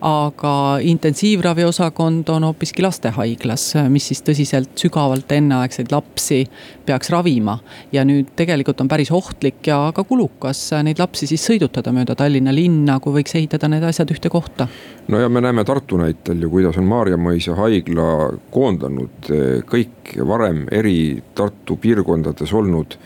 aga 0.00 0.54
intensiivraviosakond 0.82 2.28
on 2.28 2.44
hoopiski 2.48 2.82
lastehaiglas, 2.82 3.72
mis 3.92 4.08
siis 4.10 4.22
tõsiselt 4.26 4.74
sügavalt 4.78 5.32
enneaegseid 5.32 5.92
lapsi 5.92 6.44
peaks 6.86 7.10
ravima. 7.10 7.58
ja 7.92 8.04
nüüd 8.04 8.32
tegelikult 8.36 8.80
on 8.80 8.88
päris 8.88 9.10
ohtlik 9.10 9.66
ja 9.66 9.92
ka 9.94 10.04
kulukas 10.04 10.70
neid 10.82 10.98
lapsi 10.98 11.26
siis 11.26 11.44
sõidutada 11.46 11.92
mööda 11.92 12.14
Tallinna 12.18 12.54
linna, 12.54 12.98
kui 13.00 13.20
võiks 13.20 13.36
ehitada 13.36 13.68
need 13.68 13.84
asjad 13.84 14.10
ühte 14.10 14.30
kohta. 14.30 14.68
no 15.08 15.18
ja 15.18 15.28
me 15.28 15.40
näeme 15.40 15.64
Tartu 15.64 15.96
näitel 15.96 16.42
ju, 16.42 16.50
kuidas 16.50 16.78
on 16.78 16.88
Maarja-Mõisa 16.90 17.56
haigla 17.58 18.08
koondanud 18.50 19.30
eh, 19.30 19.62
kõik 19.66 20.16
varem 20.28 20.66
eri 20.70 21.22
Tartu 21.34 21.76
piirkondades 21.76 22.52
olnud 22.52 22.98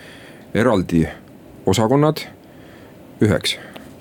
eraldi 0.55 1.07
osakonnad 1.67 2.25
üheks. 3.21 3.59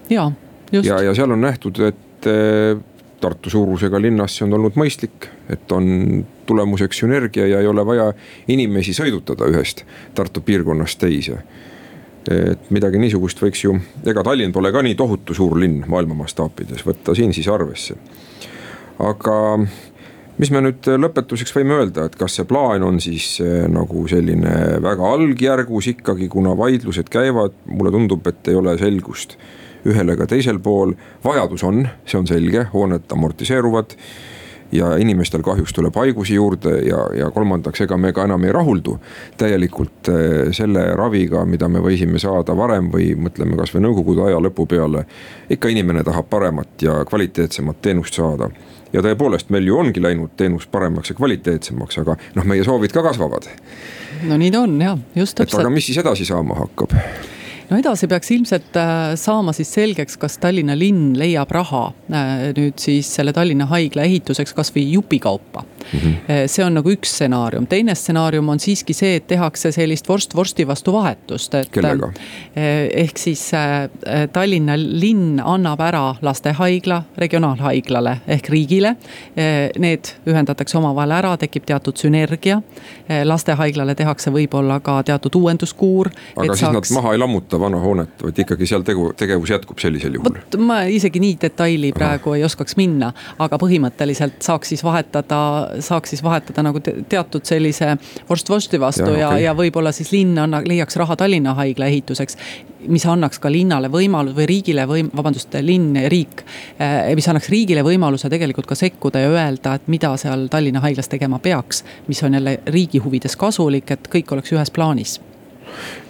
ja, 0.10 0.32
just. 0.32 0.45
Ja, 0.72 1.02
ja 1.02 1.14
seal 1.16 1.32
on 1.32 1.42
nähtud, 1.42 1.80
et 1.86 2.30
eh, 2.30 2.78
Tartu 3.22 3.50
suurusega 3.50 3.98
linnas 4.02 4.34
see 4.38 4.44
on 4.46 4.54
olnud 4.58 4.76
mõistlik, 4.78 5.30
et 5.50 5.72
on 5.72 5.86
tulemuseks 6.46 7.00
sünergia 7.00 7.48
ja 7.48 7.62
ei 7.64 7.68
ole 7.68 7.86
vaja 7.88 8.10
inimesi 8.52 8.94
sõidutada 8.94 9.48
ühest 9.50 9.86
Tartu 10.14 10.44
piirkonnast 10.46 11.00
teise. 11.00 11.40
et 12.26 12.70
midagi 12.74 12.98
niisugust 12.98 13.42
võiks 13.42 13.64
ju, 13.64 13.76
ega 14.06 14.24
Tallinn 14.26 14.54
pole 14.54 14.72
ka 14.74 14.82
nii 14.82 14.96
tohutu 14.98 15.34
suur 15.34 15.60
linn 15.62 15.84
maailma 15.88 16.16
mastaapides, 16.24 16.82
võtta 16.86 17.16
siin 17.16 17.34
siis 17.34 17.48
arvesse. 17.48 17.96
aga 19.00 19.36
mis 20.38 20.52
me 20.52 20.62
nüüd 20.66 20.90
lõpetuseks 21.00 21.56
võime 21.56 21.80
öelda, 21.80 22.06
et 22.06 22.16
kas 22.20 22.36
see 22.36 22.46
plaan 22.46 22.84
on 22.84 23.00
siis 23.00 23.40
eh, 23.42 23.68
nagu 23.72 24.08
selline 24.12 24.82
väga 24.84 25.14
algjärgus 25.18 25.94
ikkagi, 25.96 26.28
kuna 26.28 26.58
vaidlused 26.58 27.10
käivad, 27.10 27.56
mulle 27.66 27.96
tundub, 27.96 28.28
et 28.28 28.52
ei 28.52 28.60
ole 28.60 28.78
selgust 28.78 29.38
ühel 29.86 30.16
ega 30.16 30.28
teisel 30.30 30.60
pool. 30.60 30.96
vajadus 31.24 31.64
on, 31.64 31.86
see 32.06 32.20
on 32.20 32.28
selge, 32.28 32.68
hooned 32.74 33.12
amortiseeruvad 33.12 33.96
ja 34.72 34.96
inimestel 34.98 35.44
kahjuks 35.46 35.74
tuleb 35.74 35.96
haigusi 35.96 36.36
juurde 36.36 36.80
ja, 36.88 37.00
ja 37.18 37.30
kolmandaks, 37.32 37.82
ega 37.86 37.98
me 37.98 38.12
ka 38.14 38.26
enam 38.26 38.44
ei 38.44 38.54
rahuldu 38.56 38.98
täielikult 39.38 40.10
eh, 40.10 40.54
selle 40.56 40.88
raviga, 40.98 41.46
mida 41.46 41.70
me 41.72 41.84
võisime 41.84 42.20
saada 42.22 42.56
varem 42.58 42.90
või 42.94 43.12
mõtleme 43.20 43.58
kasvõi 43.60 43.84
nõukogude 43.86 44.26
aja 44.30 44.42
lõpu 44.42 44.66
peale. 44.70 45.06
ikka 45.50 45.70
inimene 45.70 46.04
tahab 46.04 46.30
paremat 46.30 46.82
ja 46.82 47.04
kvaliteetsemat 47.06 47.82
teenust 47.82 48.18
saada 48.18 48.50
ja 48.94 49.04
tõepoolest, 49.04 49.52
meil 49.54 49.68
ju 49.68 49.78
ongi 49.78 50.02
läinud 50.02 50.36
teenus 50.38 50.68
paremaks 50.72 51.12
ja 51.12 51.16
kvaliteetsemaks, 51.16 52.02
aga 52.02 52.18
noh, 52.36 52.48
meie 52.48 52.64
soovid 52.64 52.94
ka 52.96 53.04
kasvavad. 53.06 53.48
no 54.24 54.38
nii 54.38 54.52
ta 54.52 54.66
on 54.66 54.82
jah, 54.82 55.00
just 55.16 55.38
täpselt. 55.38 55.62
aga 55.62 55.74
mis 55.74 55.88
siis 55.92 56.02
edasi 56.04 56.26
saama 56.26 56.58
hakkab? 56.64 56.96
No 57.70 57.80
edasi 57.80 58.10
peaks 58.12 58.32
ilmselt 58.36 58.78
äh, 58.80 59.14
saama 59.20 59.54
siis 59.56 59.72
selgeks, 59.76 60.20
kas 60.22 60.38
Tallinna 60.42 60.76
linn 60.78 61.14
leiab 61.20 61.52
raha 61.56 61.88
äh, 62.10 62.50
nüüd 62.58 62.82
siis 62.82 63.10
selle 63.18 63.34
Tallinna 63.36 63.68
haigla 63.72 64.06
ehituseks 64.08 64.56
kasvõi 64.58 64.86
jupikaupa 64.96 65.66
mm. 65.94 66.00
-hmm. 66.00 66.48
see 66.48 66.66
on 66.66 66.74
nagu 66.74 66.92
üks 66.92 67.16
stsenaarium, 67.16 67.68
teine 67.68 67.96
stsenaarium 67.96 68.50
on 68.50 68.60
siiski 68.60 68.94
see, 68.94 69.16
et 69.16 69.28
tehakse 69.28 69.72
sellist 69.72 70.08
vorst 70.10 70.36
vorsti 70.36 70.68
vastu 70.68 70.94
vahetust, 70.94 71.54
et. 71.54 71.70
kellega? 71.72 72.12
ehk 72.56 73.18
siis 73.18 73.52
Tallinna 74.34 74.76
linn 74.78 75.40
annab 75.44 75.80
ära 75.82 76.16
lastehaigla 76.22 77.02
regionaalhaiglale 77.18 78.18
ehk 78.28 78.50
riigile. 78.50 78.96
Need 79.80 80.12
ühendatakse 80.30 80.78
omavahel 80.78 81.12
ära, 81.12 81.36
tekib 81.38 81.66
teatud 81.66 81.98
sünergia. 81.98 82.62
lastehaiglale 83.24 83.96
tehakse 83.96 84.32
võib-olla 84.32 84.80
ka 84.80 85.02
teatud 85.04 85.36
uuenduskuur. 85.36 86.10
aga 86.36 86.54
siis 86.54 86.60
saaks... 86.60 86.92
nad 86.92 87.02
maha 87.02 87.14
ei 87.14 87.20
lammuta 87.20 87.60
vana 87.60 87.80
hoonet, 87.80 88.24
vaid 88.24 88.40
ikkagi 88.46 88.68
seal 88.70 88.86
tegu, 88.88 89.12
tegevus 89.18 89.50
jätkub 89.50 89.80
sellisel 89.80 90.18
juhul? 90.18 90.36
vot 90.36 90.60
ma 90.60 90.82
isegi 90.90 91.20
nii 91.22 91.38
detaili 91.42 91.92
praegu 91.96 92.34
Aha. 92.34 92.40
ei 92.40 92.46
oskaks 92.48 92.78
minna, 92.80 93.12
aga 93.40 93.60
põhimõtteliselt 93.62 94.42
saaks 94.46 94.74
siis 94.74 94.84
vahetada, 94.84 95.40
saaks 95.80 96.14
siis 96.14 96.24
vahetada 96.24 96.64
nagu 96.66 96.80
teatud 96.84 97.46
sellise 97.46 97.96
vorst 98.30 98.50
vorsti 98.50 98.80
vastu 98.80 99.10
ja, 99.12 99.18
ja, 99.20 99.30
okay. 99.30 99.44
ja 99.44 99.56
võib-olla 99.58 99.92
siis 99.96 100.12
linn 100.14 100.38
anna, 100.42 100.62
leiaks 100.66 100.98
raha 101.02 101.16
Tallinna 101.20 101.56
haigla 101.58 101.90
ehituseks. 101.92 102.38
mis 102.88 103.06
annaks 103.10 103.40
ka 103.42 103.52
linnale 103.52 103.90
võimaluse 103.90 104.36
või 104.38 104.46
riigile 104.50 104.86
võim-, 104.86 105.10
vabandust, 105.16 105.56
linn, 105.62 105.96
riik, 106.12 106.46
eh, 106.80 107.14
mis 107.16 107.28
annaks 107.28 107.50
riigile 107.50 107.84
võimaluse 107.84 108.30
tegelikult 108.30 108.68
ka 108.70 108.76
sekkuda 108.76 109.24
ja 109.26 109.30
öelda, 109.30 109.76
et 109.76 109.88
mida 109.88 110.16
seal 110.22 110.48
Tallinna 110.50 110.84
haiglas 110.86 111.10
tegema 111.10 111.40
peaks. 111.40 111.84
mis 112.08 112.24
on 112.24 112.34
jälle 112.34 112.60
riigi 112.66 113.00
huvides 113.00 113.36
kasulik, 113.36 113.92
et 113.92 114.08
kõik 114.12 114.34
oleks 114.34 114.54
ühes 114.54 114.72
plaanis 114.72 115.20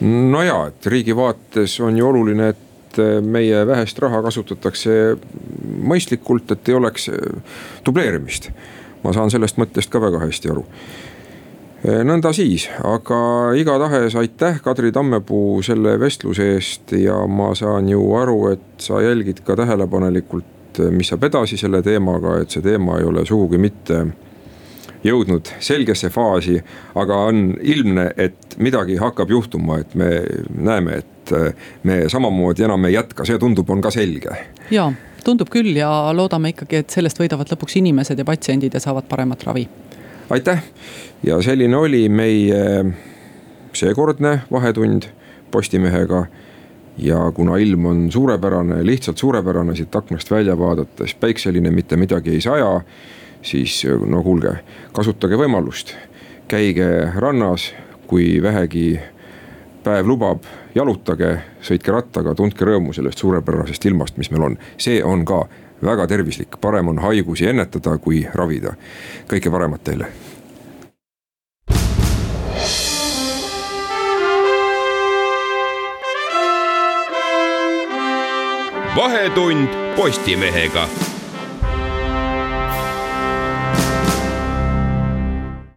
no 0.02 0.44
ja, 0.44 0.60
et 0.70 0.88
riigi 0.92 1.16
vaates 1.16 1.80
on 1.84 1.98
ju 1.98 2.08
oluline, 2.08 2.52
et 2.54 3.00
äh, 3.02 3.20
meie 3.22 3.66
vähest 3.68 4.00
raha 4.04 4.22
kasutatakse 4.26 5.16
mõistlikult, 5.86 6.52
et 6.56 6.72
ei 6.72 6.78
oleks 6.78 7.10
äh, 7.12 7.60
dubleerimist. 7.86 8.52
Ma 9.06 9.14
saan 9.14 9.32
sellest 9.34 9.60
mõttest 9.62 9.94
ka 9.94 10.02
väga 10.02 10.24
hästi 10.26 10.52
aru. 10.54 10.66
Äh, 11.86 12.02
nõnda 12.08 12.34
siis, 12.34 12.68
aga 12.84 13.20
igatahes 13.60 14.18
aitäh, 14.18 14.60
Kadri 14.66 14.92
Tammepuu 14.96 15.62
selle 15.66 16.00
vestluse 16.02 16.52
eest 16.56 16.96
ja 16.98 17.20
ma 17.30 17.52
saan 17.56 17.90
ju 17.92 18.02
aru, 18.18 18.40
et 18.56 18.86
sa 18.90 19.04
jälgid 19.06 19.44
ka 19.46 19.58
tähelepanelikult, 19.60 20.82
mis 20.92 21.14
saab 21.14 21.30
edasi 21.30 21.58
selle 21.62 21.84
teemaga, 21.86 22.40
et 22.42 22.52
see 22.52 22.66
teema 22.66 22.98
ei 23.00 23.06
ole 23.08 23.24
sugugi 23.28 23.62
mitte 23.62 24.02
jõudnud 25.06 25.52
selgesse 25.62 26.10
faasi, 26.10 26.58
aga 26.98 27.20
on 27.30 27.52
ilmne, 27.62 28.10
et 28.18 28.58
midagi 28.58 28.98
hakkab 28.98 29.30
juhtuma, 29.30 29.80
et 29.84 29.94
me 29.96 30.10
näeme, 30.50 31.04
et 31.04 31.34
me 31.84 32.00
samamoodi 32.10 32.66
enam 32.66 32.90
ei 32.90 32.98
jätka, 32.98 33.26
see 33.28 33.38
tundub, 33.42 33.70
on 33.70 33.84
ka 33.86 33.94
selge. 33.94 34.34
ja, 34.72 34.90
tundub 35.26 35.50
küll 35.54 35.76
ja 35.78 35.90
loodame 36.14 36.54
ikkagi, 36.54 36.84
et 36.84 36.94
sellest 36.94 37.20
võidavad 37.20 37.50
lõpuks 37.52 37.80
inimesed 37.82 38.20
ja 38.20 38.28
patsiendid 38.28 38.74
ja 38.74 38.84
saavad 38.84 39.10
paremat 39.10 39.44
ravi. 39.48 39.68
aitäh 40.30 40.64
ja 41.24 41.42
selline 41.42 41.78
oli 41.78 42.08
meie 42.10 42.86
seekordne 43.74 44.40
Vahetund 44.52 45.10
Postimehega 45.52 46.26
ja 46.98 47.32
kuna 47.32 47.58
ilm 47.58 47.86
on 47.86 48.12
suurepärane, 48.12 48.86
lihtsalt 48.86 49.18
suurepärane 49.18 49.76
siit 49.76 49.96
aknast 49.96 50.32
välja 50.32 50.58
vaadates, 50.60 51.16
päikseline, 51.16 51.72
mitte 51.72 51.98
midagi 51.98 52.32
ei 52.32 52.42
saja. 52.42 52.82
siis 53.46 53.84
no 54.06 54.24
kuulge, 54.24 54.56
kasutage 54.92 55.38
võimalust, 55.38 55.92
käige 56.48 57.12
rannas, 57.16 57.74
kui 58.08 58.42
vähegi 58.42 59.00
päev 59.86 60.08
lubab, 60.10 60.46
jalutage, 60.76 61.32
sõitke 61.62 61.94
rattaga, 61.94 62.36
tundke 62.36 62.66
rõõmu 62.66 62.94
sellest 62.94 63.22
suurepärasest 63.22 63.86
ilmast, 63.86 64.18
mis 64.18 64.32
meil 64.34 64.50
on. 64.50 64.58
see 64.78 65.04
on 65.04 65.26
ka 65.26 65.46
väga 65.86 66.08
tervislik, 66.08 66.58
parem 66.62 66.88
on 66.94 67.04
haigusi 67.04 67.50
ennetada, 67.52 67.98
kui 67.98 68.26
ravida. 68.34 68.76
kõike 69.30 69.52
paremat 69.52 69.84
teile 69.84 70.10
vahetund 78.96 79.70
Postimehega 79.96 81.15